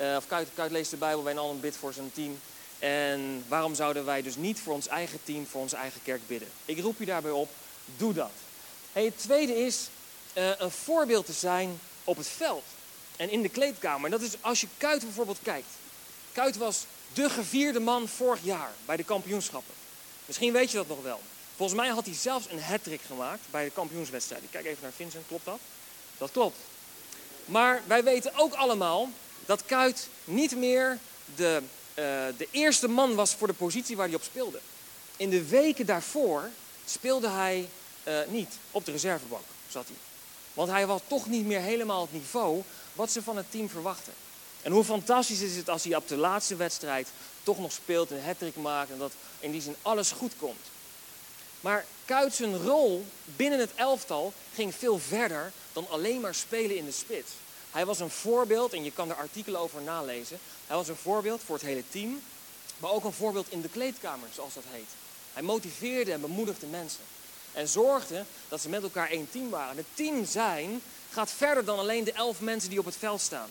[0.00, 2.40] Uh, of Kuit, Kuit leest de Bijbel, Wijnaldum bidt voor zijn team.
[2.78, 6.48] En waarom zouden wij dus niet voor ons eigen team, voor onze eigen kerk bidden?
[6.64, 7.48] Ik roep je daarbij op,
[7.96, 8.30] doe dat.
[8.92, 9.88] En het tweede is
[10.34, 12.64] uh, een voorbeeld te zijn op het veld
[13.16, 14.04] en in de kleedkamer.
[14.04, 15.68] En dat is als je Kuit bijvoorbeeld kijkt.
[16.32, 19.74] Kuit was de gevierde man vorig jaar bij de kampioenschappen.
[20.24, 21.20] Misschien weet je dat nog wel.
[21.56, 24.42] Volgens mij had hij zelfs een hat-trick gemaakt bij de kampioenswedstrijd.
[24.42, 25.58] Ik kijk even naar Vincent, klopt dat?
[26.18, 26.56] Dat klopt.
[27.44, 29.08] Maar wij weten ook allemaal
[29.50, 30.98] dat Kuit niet meer
[31.34, 32.04] de, uh,
[32.36, 34.60] de eerste man was voor de positie waar hij op speelde.
[35.16, 36.50] In de weken daarvoor
[36.84, 37.68] speelde hij
[38.04, 38.54] uh, niet.
[38.70, 39.96] Op de reservebank zat hij.
[40.52, 44.12] Want hij was toch niet meer helemaal het niveau wat ze van het team verwachten.
[44.62, 47.08] En hoe fantastisch is het als hij op de laatste wedstrijd
[47.42, 50.66] toch nog speelt, een hat maakt en dat in die zin alles goed komt.
[51.60, 56.84] Maar Kuit zijn rol binnen het elftal ging veel verder dan alleen maar spelen in
[56.84, 57.30] de spits.
[57.70, 60.38] Hij was een voorbeeld, en je kan er artikelen over nalezen.
[60.66, 62.22] Hij was een voorbeeld voor het hele team,
[62.78, 64.88] maar ook een voorbeeld in de kleedkamer, zoals dat heet.
[65.32, 67.04] Hij motiveerde en bemoedigde mensen.
[67.52, 69.76] En zorgde dat ze met elkaar één team waren.
[69.76, 73.48] Het team zijn gaat verder dan alleen de elf mensen die op het veld staan.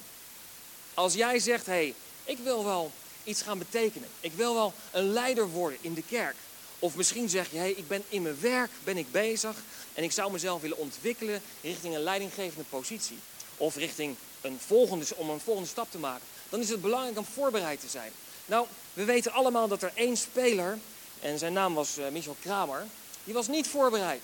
[0.93, 2.91] Als jij zegt, hé, hey, ik wil wel
[3.23, 4.09] iets gaan betekenen.
[4.19, 6.35] Ik wil wel een leider worden in de kerk.
[6.79, 9.55] Of misschien zeg je, hé, hey, ik ben in mijn werk ben ik bezig
[9.93, 13.19] en ik zou mezelf willen ontwikkelen richting een leidinggevende positie.
[13.59, 16.25] Of richting een volgende, om een volgende stap te maken.
[16.49, 18.11] Dan is het belangrijk om voorbereid te zijn.
[18.45, 20.77] Nou, we weten allemaal dat er één speler,
[21.19, 22.85] en zijn naam was uh, Michel Kramer,
[23.23, 24.21] die was niet voorbereid.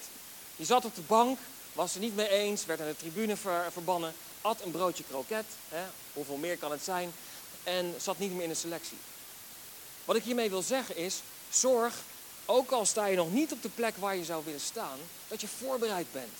[0.55, 1.39] Die zat op de bank,
[1.73, 3.35] was het niet mee eens, werd aan de tribune
[3.71, 7.13] verbannen, at een broodje kroket, hè, hoeveel meer kan het zijn,
[7.63, 8.97] en zat niet meer in de selectie.
[10.05, 11.93] Wat ik hiermee wil zeggen is, zorg,
[12.45, 15.41] ook al sta je nog niet op de plek waar je zou willen staan, dat
[15.41, 16.33] je voorbereid bent.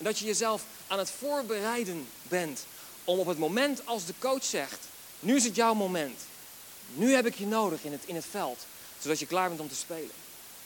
[0.00, 2.64] En dat je jezelf aan het voorbereiden bent
[3.04, 4.78] om op het moment als de coach zegt,
[5.20, 6.20] nu is het jouw moment.
[6.94, 8.66] Nu heb ik je nodig in het, in het veld,
[9.00, 10.10] zodat je klaar bent om te spelen.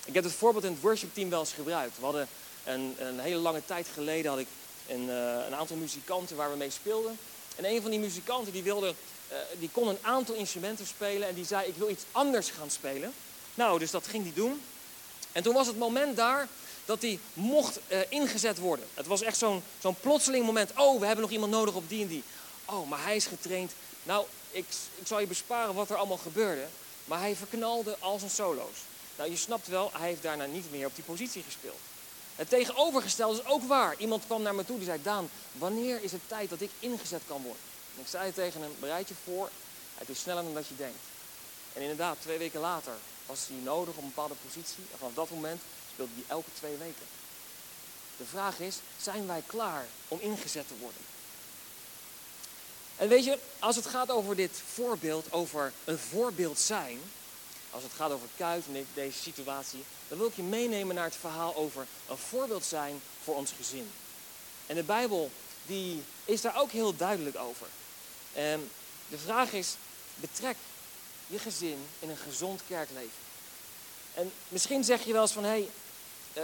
[0.05, 1.99] Ik heb het voorbeeld in het worshipteam wel eens gebruikt.
[1.99, 2.29] We hadden
[2.65, 4.47] een, een hele lange tijd geleden had ik
[4.89, 7.19] een, uh, een, aantal muzikanten waar we mee speelden.
[7.57, 8.95] En een van die muzikanten die, wilde,
[9.31, 12.71] uh, die kon een aantal instrumenten spelen en die zei ik wil iets anders gaan
[12.71, 13.13] spelen.
[13.55, 14.63] Nou, dus dat ging hij doen.
[15.33, 16.49] En toen was het moment daar
[16.85, 18.87] dat hij mocht uh, ingezet worden.
[18.95, 20.71] Het was echt zo'n zo'n plotseling moment.
[20.77, 22.23] Oh, we hebben nog iemand nodig op die en die.
[22.65, 23.73] Oh, maar hij is getraind.
[24.03, 26.67] Nou, ik, ik zal je besparen wat er allemaal gebeurde.
[27.05, 28.79] Maar hij verknalde al zijn solo's.
[29.17, 31.79] Nou, je snapt wel, hij heeft daarna niet meer op die positie gespeeld.
[32.35, 33.95] Het tegenovergestelde is ook waar.
[33.99, 37.23] Iemand kwam naar me toe die zei: Daan, wanneer is het tijd dat ik ingezet
[37.27, 37.63] kan worden?
[37.95, 39.51] En ik zei tegen hem: bereid je voor,
[39.95, 40.99] het is sneller dan dat je denkt.
[41.73, 42.93] En inderdaad, twee weken later
[43.27, 44.85] was hij nodig op een bepaalde positie.
[44.93, 45.61] En vanaf dat moment
[45.95, 47.07] speelde hij elke twee weken.
[48.17, 51.01] De vraag is: zijn wij klaar om ingezet te worden?
[52.97, 57.01] En weet je, als het gaat over dit voorbeeld, over een voorbeeld zijn,
[57.71, 61.17] als het gaat over Kuit en deze situatie, dan wil ik je meenemen naar het
[61.17, 63.91] verhaal over een voorbeeld zijn voor ons gezin.
[64.67, 65.31] En de Bijbel
[65.67, 67.67] die is daar ook heel duidelijk over.
[68.33, 68.71] En
[69.09, 69.75] de vraag is,
[70.15, 70.57] betrek
[71.27, 73.23] je gezin in een gezond kerkleven.
[74.15, 75.69] En misschien zeg je wel eens van, hé,
[76.35, 76.43] uh,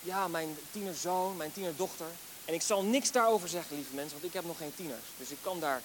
[0.00, 2.06] ja, mijn tienerzoon, mijn tienerdochter.
[2.44, 5.04] En ik zal niks daarover zeggen, lieve mensen, want ik heb nog geen tieners.
[5.18, 5.82] Dus ik kan daar,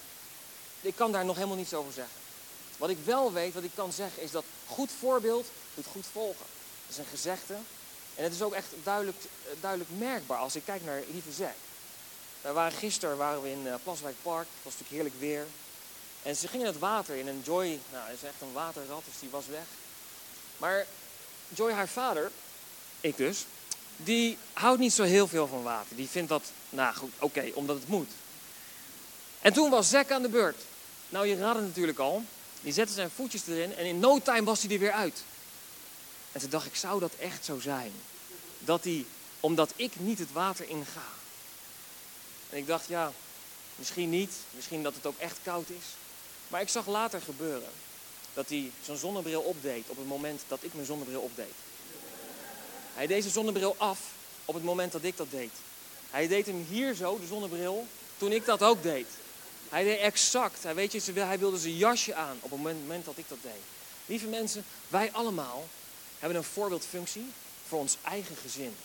[0.81, 2.13] ik kan daar nog helemaal niets over zeggen.
[2.77, 6.45] Wat ik wel weet, wat ik kan zeggen, is dat goed voorbeeld doet goed volgen.
[6.85, 7.53] Dat is een gezegde.
[8.15, 9.17] En het is ook echt duidelijk,
[9.59, 11.55] duidelijk merkbaar als ik kijk naar Lieve Zek.
[12.41, 14.47] We waren gisteren waren we in uh, Plaswijk Park.
[14.53, 15.45] Het was natuurlijk heerlijk weer.
[16.23, 19.29] En ze gingen het water in en Joy, nou, is echt een waterrat, dus die
[19.29, 19.65] was weg.
[20.57, 20.85] Maar
[21.47, 22.31] Joy, haar vader,
[23.01, 23.45] ik dus,
[23.97, 25.95] die houdt niet zo heel veel van water.
[25.95, 28.09] Die vindt dat, nou goed, oké, omdat het moet.
[29.41, 30.61] En toen was Zack aan de beurt.
[31.09, 32.23] Nou, je raadt het natuurlijk al.
[32.61, 35.23] Die zette zijn voetjes erin en in no time was hij er weer uit.
[36.31, 37.91] En toen dacht ik, zou dat echt zo zijn?
[38.59, 39.05] Dat hij,
[39.39, 41.07] omdat ik niet het water inga.
[42.49, 43.11] En ik dacht, ja,
[43.75, 44.33] misschien niet.
[44.51, 45.85] Misschien dat het ook echt koud is.
[46.47, 47.69] Maar ik zag later gebeuren
[48.33, 51.53] dat hij zijn zonnebril opdeed op het moment dat ik mijn zonnebril opdeed.
[52.93, 53.99] Hij deed zijn zonnebril af
[54.45, 55.51] op het moment dat ik dat deed.
[56.09, 59.07] Hij deed hem hier zo, de zonnebril, toen ik dat ook deed.
[59.69, 60.63] Hij deed exact.
[60.63, 63.61] Hij, weet je, hij wilde zijn jasje aan op het moment dat ik dat deed.
[64.05, 65.67] Lieve mensen, wij allemaal
[66.19, 67.25] hebben een voorbeeldfunctie
[67.67, 68.75] voor ons eigen gezin.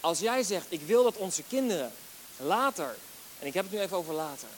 [0.00, 1.92] Als jij zegt, ik wil dat onze kinderen
[2.36, 2.96] later,
[3.38, 4.48] en ik heb het nu even over later,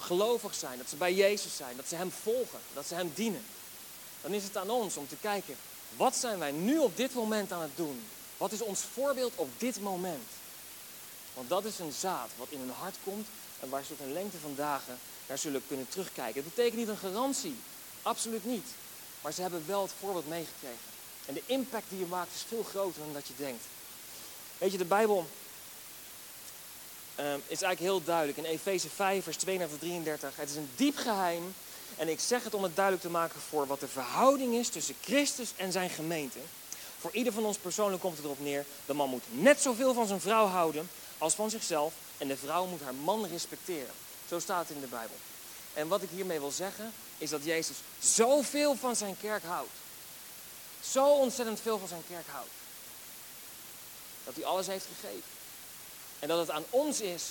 [0.00, 3.44] gelovig zijn, dat ze bij Jezus zijn, dat ze Hem volgen, dat ze Hem dienen.
[4.20, 5.56] Dan is het aan ons om te kijken,
[5.96, 8.04] wat zijn wij nu op dit moment aan het doen?
[8.36, 10.28] Wat is ons voorbeeld op dit moment?
[11.34, 13.26] Want dat is een zaad wat in hun hart komt
[13.60, 16.42] en waar ze tot een lengte van dagen naar zullen kunnen terugkijken.
[16.42, 17.56] Het betekent niet een garantie,
[18.02, 18.66] absoluut niet.
[19.20, 20.78] Maar ze hebben wel het voorbeeld meegekregen.
[21.26, 23.64] En de impact die je maakt is veel groter dan dat je denkt.
[24.58, 25.26] Weet je, de Bijbel
[27.20, 28.38] uh, is eigenlijk heel duidelijk.
[28.38, 30.36] In Efeze 5, vers 32 33.
[30.36, 31.54] Het is een diep geheim.
[31.98, 34.94] En ik zeg het om het duidelijk te maken voor wat de verhouding is tussen
[35.00, 36.38] Christus en zijn gemeente.
[36.98, 38.64] Voor ieder van ons persoonlijk komt het erop neer.
[38.86, 41.92] De man moet net zoveel van zijn vrouw houden als van zichzelf.
[42.18, 43.94] En de vrouw moet haar man respecteren.
[44.28, 45.16] Zo staat het in de Bijbel.
[45.74, 49.70] En wat ik hiermee wil zeggen, is dat Jezus zoveel van zijn kerk houdt.
[50.80, 52.50] Zo ontzettend veel van zijn kerk houdt.
[54.24, 55.28] Dat hij alles heeft gegeven.
[56.18, 57.22] En dat het aan ons is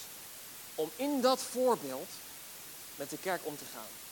[0.75, 2.09] om in dat voorbeeld
[2.95, 4.06] met de kerk om te gaan.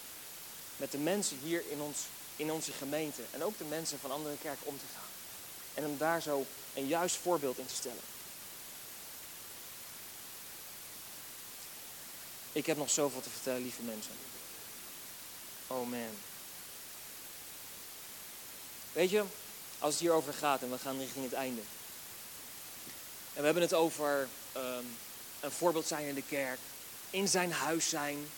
[0.77, 1.97] Met de mensen hier in, ons,
[2.35, 5.09] in onze gemeente en ook de mensen van andere kerken om te gaan.
[5.73, 8.03] En om daar zo een juist voorbeeld in te stellen.
[12.51, 14.13] Ik heb nog zoveel te vertellen, lieve mensen.
[15.67, 16.09] Oh man.
[18.91, 19.23] Weet je,
[19.79, 21.61] als het hierover gaat en we gaan richting het einde.
[23.33, 24.97] En we hebben het over um,
[25.39, 26.59] een voorbeeld zijn in de kerk,
[27.09, 28.29] in zijn huis zijn.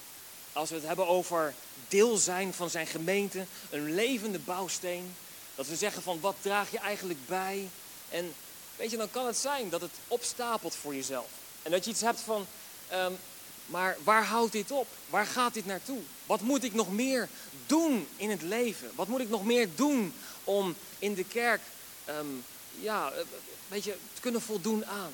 [0.53, 1.53] Als we het hebben over
[1.87, 5.15] deel zijn van zijn gemeente, een levende bouwsteen.
[5.55, 7.69] Dat we zeggen van wat draag je eigenlijk bij?
[8.09, 8.33] En
[8.75, 11.27] weet je, dan kan het zijn dat het opstapelt voor jezelf.
[11.61, 12.47] En dat je iets hebt van,
[12.93, 13.17] um,
[13.65, 14.87] maar waar houdt dit op?
[15.09, 15.99] Waar gaat dit naartoe?
[16.25, 17.29] Wat moet ik nog meer
[17.65, 18.91] doen in het leven?
[18.95, 21.61] Wat moet ik nog meer doen om in de kerk
[22.09, 22.43] um,
[22.79, 23.21] ja, eh,
[23.67, 25.11] weet je, te kunnen voldoen aan?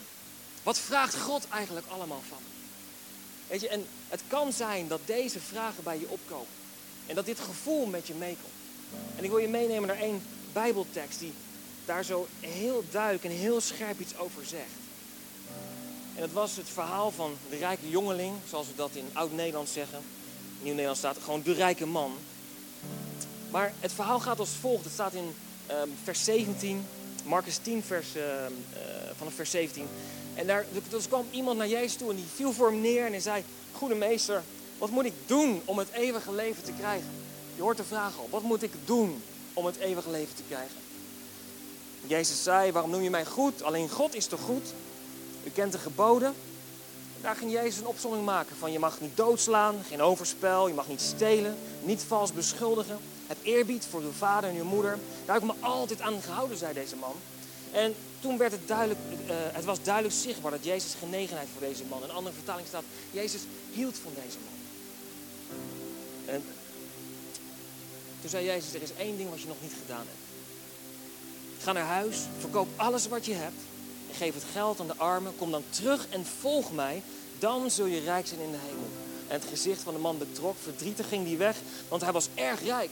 [0.64, 2.42] Wat vraagt God eigenlijk allemaal van?
[3.48, 6.63] Weet je, en het kan zijn dat deze vragen bij je opkomen.
[7.08, 8.54] En dat dit gevoel met je meekomt.
[9.16, 10.22] En ik wil je meenemen naar één
[10.54, 11.34] Bijbeltekst die
[11.86, 14.82] daar zo heel duidelijk en heel scherp iets over zegt.
[16.16, 19.98] En dat was het verhaal van de rijke jongeling, zoals we dat in Oud-Nederlands zeggen.
[19.98, 22.18] In Nieuw-Nederlands staat gewoon de rijke man.
[23.52, 24.84] Maar het verhaal gaat als volgt.
[24.84, 25.36] Het staat in
[25.72, 26.86] um, vers 17,
[27.26, 28.24] Marcus 10, vers, uh,
[29.18, 29.88] vanaf vers 17.
[30.34, 33.12] En daar dus kwam iemand naar Jezus toe en die viel voor hem neer en
[33.12, 34.44] hij zei: Goede meester,
[34.84, 37.10] wat moet ik doen om het eeuwige leven te krijgen?
[37.56, 40.76] Je hoort de vraag al: wat moet ik doen om het eeuwige leven te krijgen?
[42.08, 43.64] Jezus zei: Waarom noem je mij goed?
[43.64, 44.74] Alleen God is toch goed?
[45.44, 46.34] U kent de geboden.
[47.22, 50.88] Daar ging Jezus een opzomming maken van je mag niet doodslaan, geen overspel, je mag
[50.88, 52.98] niet stelen, niet vals beschuldigen.
[53.28, 54.98] Het eerbied voor uw vader en uw moeder.
[55.26, 57.16] Daar heb ik me altijd aan gehouden, zei deze man.
[57.72, 61.84] En toen werd het duidelijk, uh, het was duidelijk zichtbaar dat Jezus genegenheid voor deze
[61.90, 62.04] man.
[62.04, 63.42] Een andere vertaling staat, Jezus
[63.72, 64.53] hield van deze man.
[66.26, 66.44] En
[68.22, 70.24] toen zei Jezus, er is één ding wat je nog niet gedaan hebt.
[71.64, 73.62] Ga naar huis, verkoop alles wat je hebt
[74.10, 75.36] en geef het geld aan de armen.
[75.38, 77.02] Kom dan terug en volg mij,
[77.40, 78.88] dan zul je rijk zijn in de hemel.
[79.28, 81.58] En het gezicht van de man betrok, verdrietig ging die weg,
[81.88, 82.90] want hij was erg rijk.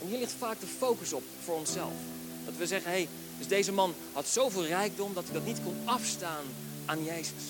[0.00, 1.92] En hier ligt vaak de focus op voor onszelf.
[2.44, 5.62] Dat we zeggen, hé, hey, dus deze man had zoveel rijkdom dat hij dat niet
[5.64, 6.44] kon afstaan
[6.84, 7.42] aan Jezus.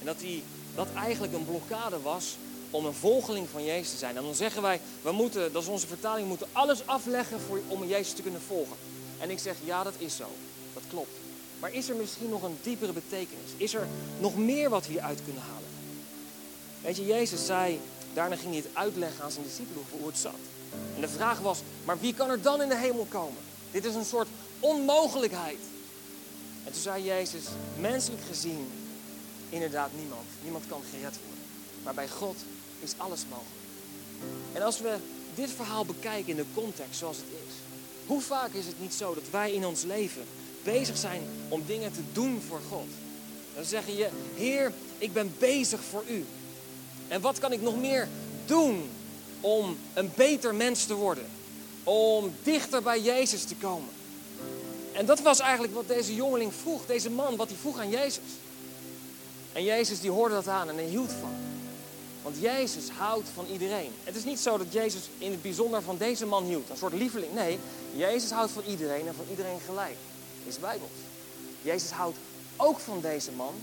[0.00, 0.42] En dat hij,
[0.74, 2.36] dat eigenlijk een blokkade was
[2.70, 4.16] om een volgeling van Jezus te zijn.
[4.16, 7.60] En dan zeggen wij, we moeten, dat is onze vertaling, we moeten alles afleggen voor,
[7.68, 8.76] om Jezus te kunnen volgen.
[9.18, 10.28] En ik zeg, ja, dat is zo.
[10.74, 11.10] Dat klopt.
[11.60, 13.50] Maar is er misschien nog een diepere betekenis?
[13.56, 13.86] Is er
[14.20, 15.68] nog meer wat we hieruit kunnen halen?
[16.82, 17.80] Weet je, Jezus zei,
[18.14, 20.32] daarna ging hij het uitleggen aan zijn discipelen hoe het zat.
[20.94, 23.42] En de vraag was, maar wie kan er dan in de hemel komen?
[23.70, 24.28] Dit is een soort
[24.60, 25.58] onmogelijkheid.
[26.64, 27.44] En toen zei Jezus,
[27.78, 28.70] menselijk gezien,
[29.48, 30.26] inderdaad niemand.
[30.42, 31.44] Niemand kan gered worden.
[31.82, 32.36] Maar bij God
[32.82, 33.66] is alles mogelijk.
[34.52, 34.96] En als we
[35.34, 37.54] dit verhaal bekijken in de context zoals het is,
[38.06, 40.24] hoe vaak is het niet zo dat wij in ons leven
[40.62, 42.88] bezig zijn om dingen te doen voor God?
[43.54, 46.24] Dan zeg je, Heer, ik ben bezig voor U.
[47.08, 48.08] En wat kan ik nog meer
[48.46, 48.90] doen
[49.40, 51.26] om een beter mens te worden?
[51.84, 53.88] Om dichter bij Jezus te komen?
[54.92, 58.22] En dat was eigenlijk wat deze jongeling vroeg, deze man, wat hij vroeg aan Jezus.
[59.52, 61.47] En Jezus die hoorde dat aan en hij hield van.
[62.22, 63.92] Want Jezus houdt van iedereen.
[64.04, 66.92] Het is niet zo dat Jezus in het bijzonder van deze man hield, een soort
[66.92, 67.34] lieveling.
[67.34, 67.58] Nee,
[67.96, 69.96] Jezus houdt van iedereen en van iedereen gelijk.
[70.46, 70.90] Is Bijbels.
[71.62, 72.16] Jezus houdt
[72.56, 73.54] ook van deze man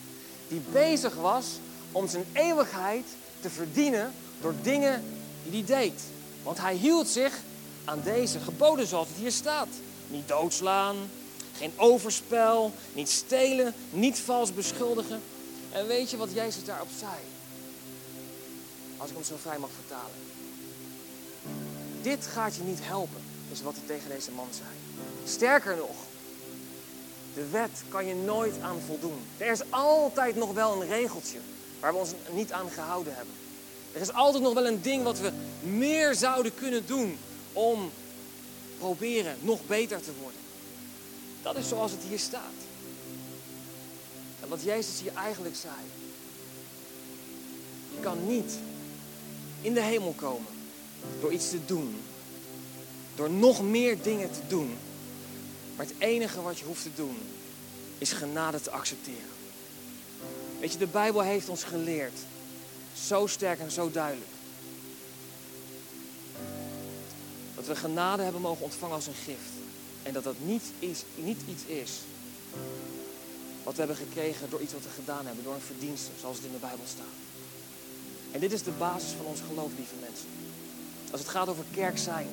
[0.48, 1.46] die bezig was
[1.92, 3.06] om zijn eeuwigheid
[3.40, 5.04] te verdienen door dingen
[5.44, 6.02] die hij deed.
[6.44, 7.40] Want hij hield zich
[7.86, 9.68] aan deze geboden zoals het hier staat.
[10.08, 10.96] Niet doodslaan,
[11.58, 15.22] geen overspel, niet stelen, niet vals beschuldigen.
[15.72, 17.35] En weet je wat Jezus daarop zei?
[18.98, 20.16] Als ik hem zo vrij mag vertalen.
[22.02, 23.22] Dit gaat je niet helpen,
[23.52, 24.70] is wat hij tegen deze man zei.
[25.26, 25.96] Sterker nog,
[27.34, 29.20] de wet kan je nooit aan voldoen.
[29.38, 31.38] Er is altijd nog wel een regeltje
[31.80, 33.34] waar we ons niet aan gehouden hebben.
[33.94, 35.32] Er is altijd nog wel een ding wat we
[35.62, 37.18] meer zouden kunnen doen
[37.54, 37.92] om
[38.78, 40.40] proberen nog beter te worden.
[41.42, 42.42] Dat is zoals het hier staat.
[44.42, 45.74] En wat Jezus hier eigenlijk zei.
[47.96, 48.54] Je kan niet
[49.66, 50.52] in de hemel komen
[51.22, 51.96] door iets te doen.
[53.16, 54.78] Door nog meer dingen te doen.
[55.76, 57.18] Maar het enige wat je hoeft te doen
[57.98, 59.30] is genade te accepteren.
[60.60, 62.20] Weet je, de Bijbel heeft ons geleerd.
[63.06, 64.32] Zo sterk en zo duidelijk.
[67.56, 69.52] Dat we genade hebben mogen ontvangen als een gift.
[70.04, 71.92] En dat dat niet, is, niet iets is
[73.64, 76.46] wat we hebben gekregen door iets wat we gedaan hebben, door een verdienste, zoals het
[76.46, 77.25] in de Bijbel staat.
[78.36, 80.28] En dit is de basis van ons geloof, lieve mensen.
[81.12, 82.28] Als het gaat over kerk zijn,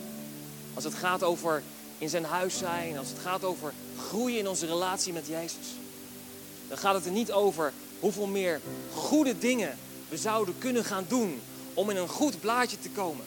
[0.75, 1.63] als het gaat over
[1.99, 5.67] in zijn huis zijn, als het gaat over groeien in onze relatie met Jezus,
[6.69, 8.61] dan gaat het er niet over hoeveel meer
[8.95, 9.79] goede dingen
[10.09, 11.41] we zouden kunnen gaan doen
[11.75, 13.25] om in een goed blaadje te komen.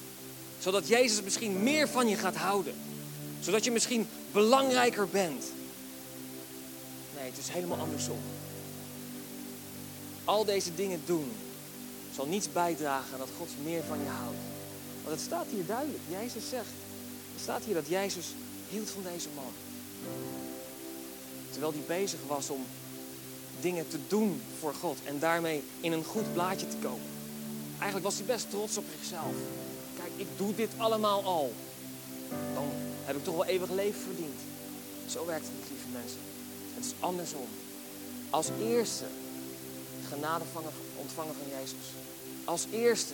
[0.60, 2.74] Zodat Jezus misschien meer van je gaat houden.
[3.40, 5.46] Zodat je misschien belangrijker bent.
[7.18, 8.20] Nee, het is helemaal andersom.
[10.26, 11.32] Al deze dingen doen
[12.16, 14.38] zal niets bijdragen dat God meer van je houdt.
[15.04, 16.04] Want het staat hier duidelijk.
[16.10, 16.74] Jezus zegt.
[17.34, 18.26] Het staat hier dat Jezus
[18.70, 19.52] hield van deze man.
[21.52, 22.66] Terwijl hij bezig was om
[23.62, 27.10] dingen te doen voor God en daarmee in een goed blaadje te komen.
[27.78, 29.36] Eigenlijk was hij best trots op zichzelf.
[29.98, 31.54] Kijk, ik doe dit allemaal al.
[32.54, 32.70] Dan
[33.04, 34.40] heb ik toch wel eeuwig leven verdiend.
[35.08, 36.20] Zo werkt het niet, lieve mensen.
[36.76, 37.48] Het is andersom.
[38.30, 39.06] Als eerste
[40.16, 40.44] genade
[40.96, 41.86] ontvangen van Jezus.
[42.44, 43.14] Als eerste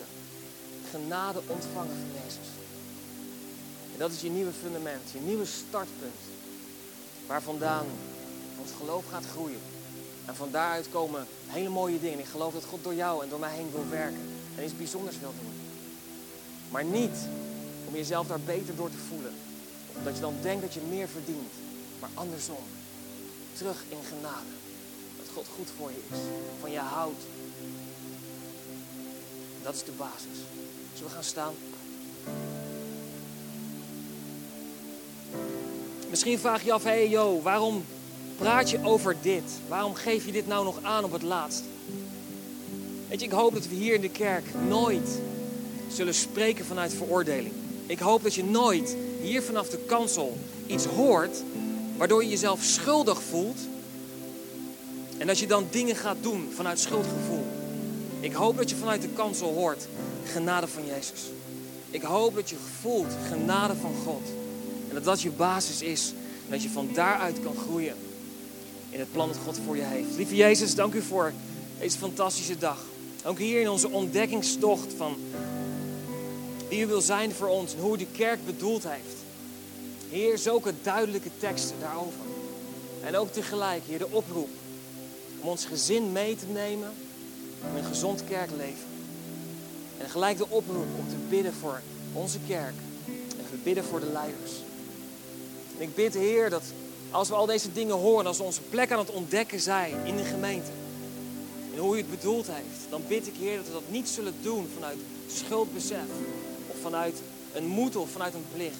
[0.90, 2.48] genade ontvangen van Jezus.
[3.92, 6.20] En dat is je nieuwe fundament, je nieuwe startpunt.
[7.26, 7.86] Waar vandaan
[8.60, 9.60] ons geloof gaat groeien.
[10.24, 12.18] En van daaruit komen hele mooie dingen.
[12.18, 14.28] Ik geloof dat God door jou en door mij heen wil werken.
[14.56, 15.52] En iets bijzonders wil doen.
[16.70, 17.16] Maar niet
[17.88, 19.34] om jezelf daar beter door te voelen.
[19.96, 21.52] Omdat je dan denkt dat je meer verdient.
[22.00, 22.64] Maar andersom.
[23.52, 24.61] Terug in genade.
[25.34, 26.18] God goed voor je is.
[26.60, 27.22] Van je houdt.
[29.62, 30.38] Dat is de basis.
[30.94, 31.54] Zullen we gaan staan?
[36.10, 37.84] Misschien vraag je af, hé hey, yo, waarom
[38.36, 39.42] praat je over dit?
[39.68, 41.64] Waarom geef je dit nou nog aan op het laatst?
[43.08, 45.20] Weet je, ik hoop dat we hier in de kerk nooit
[45.88, 47.54] zullen spreken vanuit veroordeling.
[47.86, 51.42] Ik hoop dat je nooit hier vanaf de kansel iets hoort
[51.96, 53.58] waardoor je jezelf schuldig voelt
[55.22, 57.46] en dat je dan dingen gaat doen vanuit schuldgevoel.
[58.20, 59.86] Ik hoop dat je vanuit de kansel hoort
[60.24, 61.20] genade van Jezus.
[61.90, 64.22] Ik hoop dat je voelt genade van God.
[64.88, 66.12] En dat dat je basis is.
[66.44, 67.94] En dat je van daaruit kan groeien
[68.90, 70.16] in het plan dat God voor je heeft.
[70.16, 71.32] Lieve Jezus, dank u voor
[71.80, 72.78] deze fantastische dag.
[73.24, 75.16] Ook hier in onze ontdekkingstocht van
[76.68, 79.16] wie u wil zijn voor ons en hoe u de kerk bedoeld heeft.
[80.10, 82.20] Heer, zulke duidelijke teksten daarover.
[83.04, 84.48] En ook tegelijk, Heer, de oproep
[85.42, 86.90] om ons gezin mee te nemen
[87.70, 88.86] in een gezond kerkleven.
[89.98, 91.80] En gelijk de oproep om te bidden voor
[92.12, 92.74] onze kerk.
[93.06, 94.52] En te bidden voor de leiders.
[95.76, 96.62] En ik bid, Heer, dat
[97.10, 100.16] als we al deze dingen horen, als we onze plek aan het ontdekken zijn in
[100.16, 100.70] de gemeente.
[101.74, 102.90] En hoe u het bedoeld heeft.
[102.90, 106.08] Dan bid ik, Heer, dat we dat niet zullen doen vanuit schuldbesef.
[106.68, 107.16] Of vanuit
[107.52, 108.76] een moed of vanuit een plicht.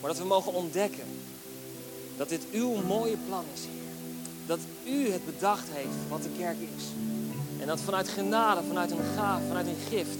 [0.00, 1.04] Maar dat we mogen ontdekken
[2.16, 3.85] dat dit uw mooie plan is, Heer.
[4.46, 6.84] Dat u het bedacht heeft wat de kerk is.
[7.60, 10.18] En dat vanuit genade, vanuit een gaaf, vanuit een gift,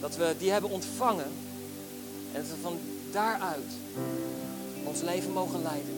[0.00, 1.30] Dat we die hebben ontvangen.
[2.32, 2.78] En dat we van
[3.10, 3.72] daaruit
[4.84, 5.94] ons leven mogen leiden.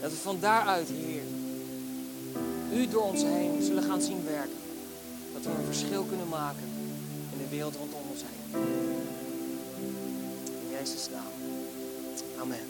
[0.00, 1.22] Dat we van daaruit, Heer,
[2.72, 4.56] U door ons heen zullen gaan zien werken.
[5.32, 6.64] Dat we een verschil kunnen maken
[7.32, 8.62] in de wereld rondom ons heen.
[10.62, 11.32] In Jezus' naam.
[12.40, 12.66] Amen.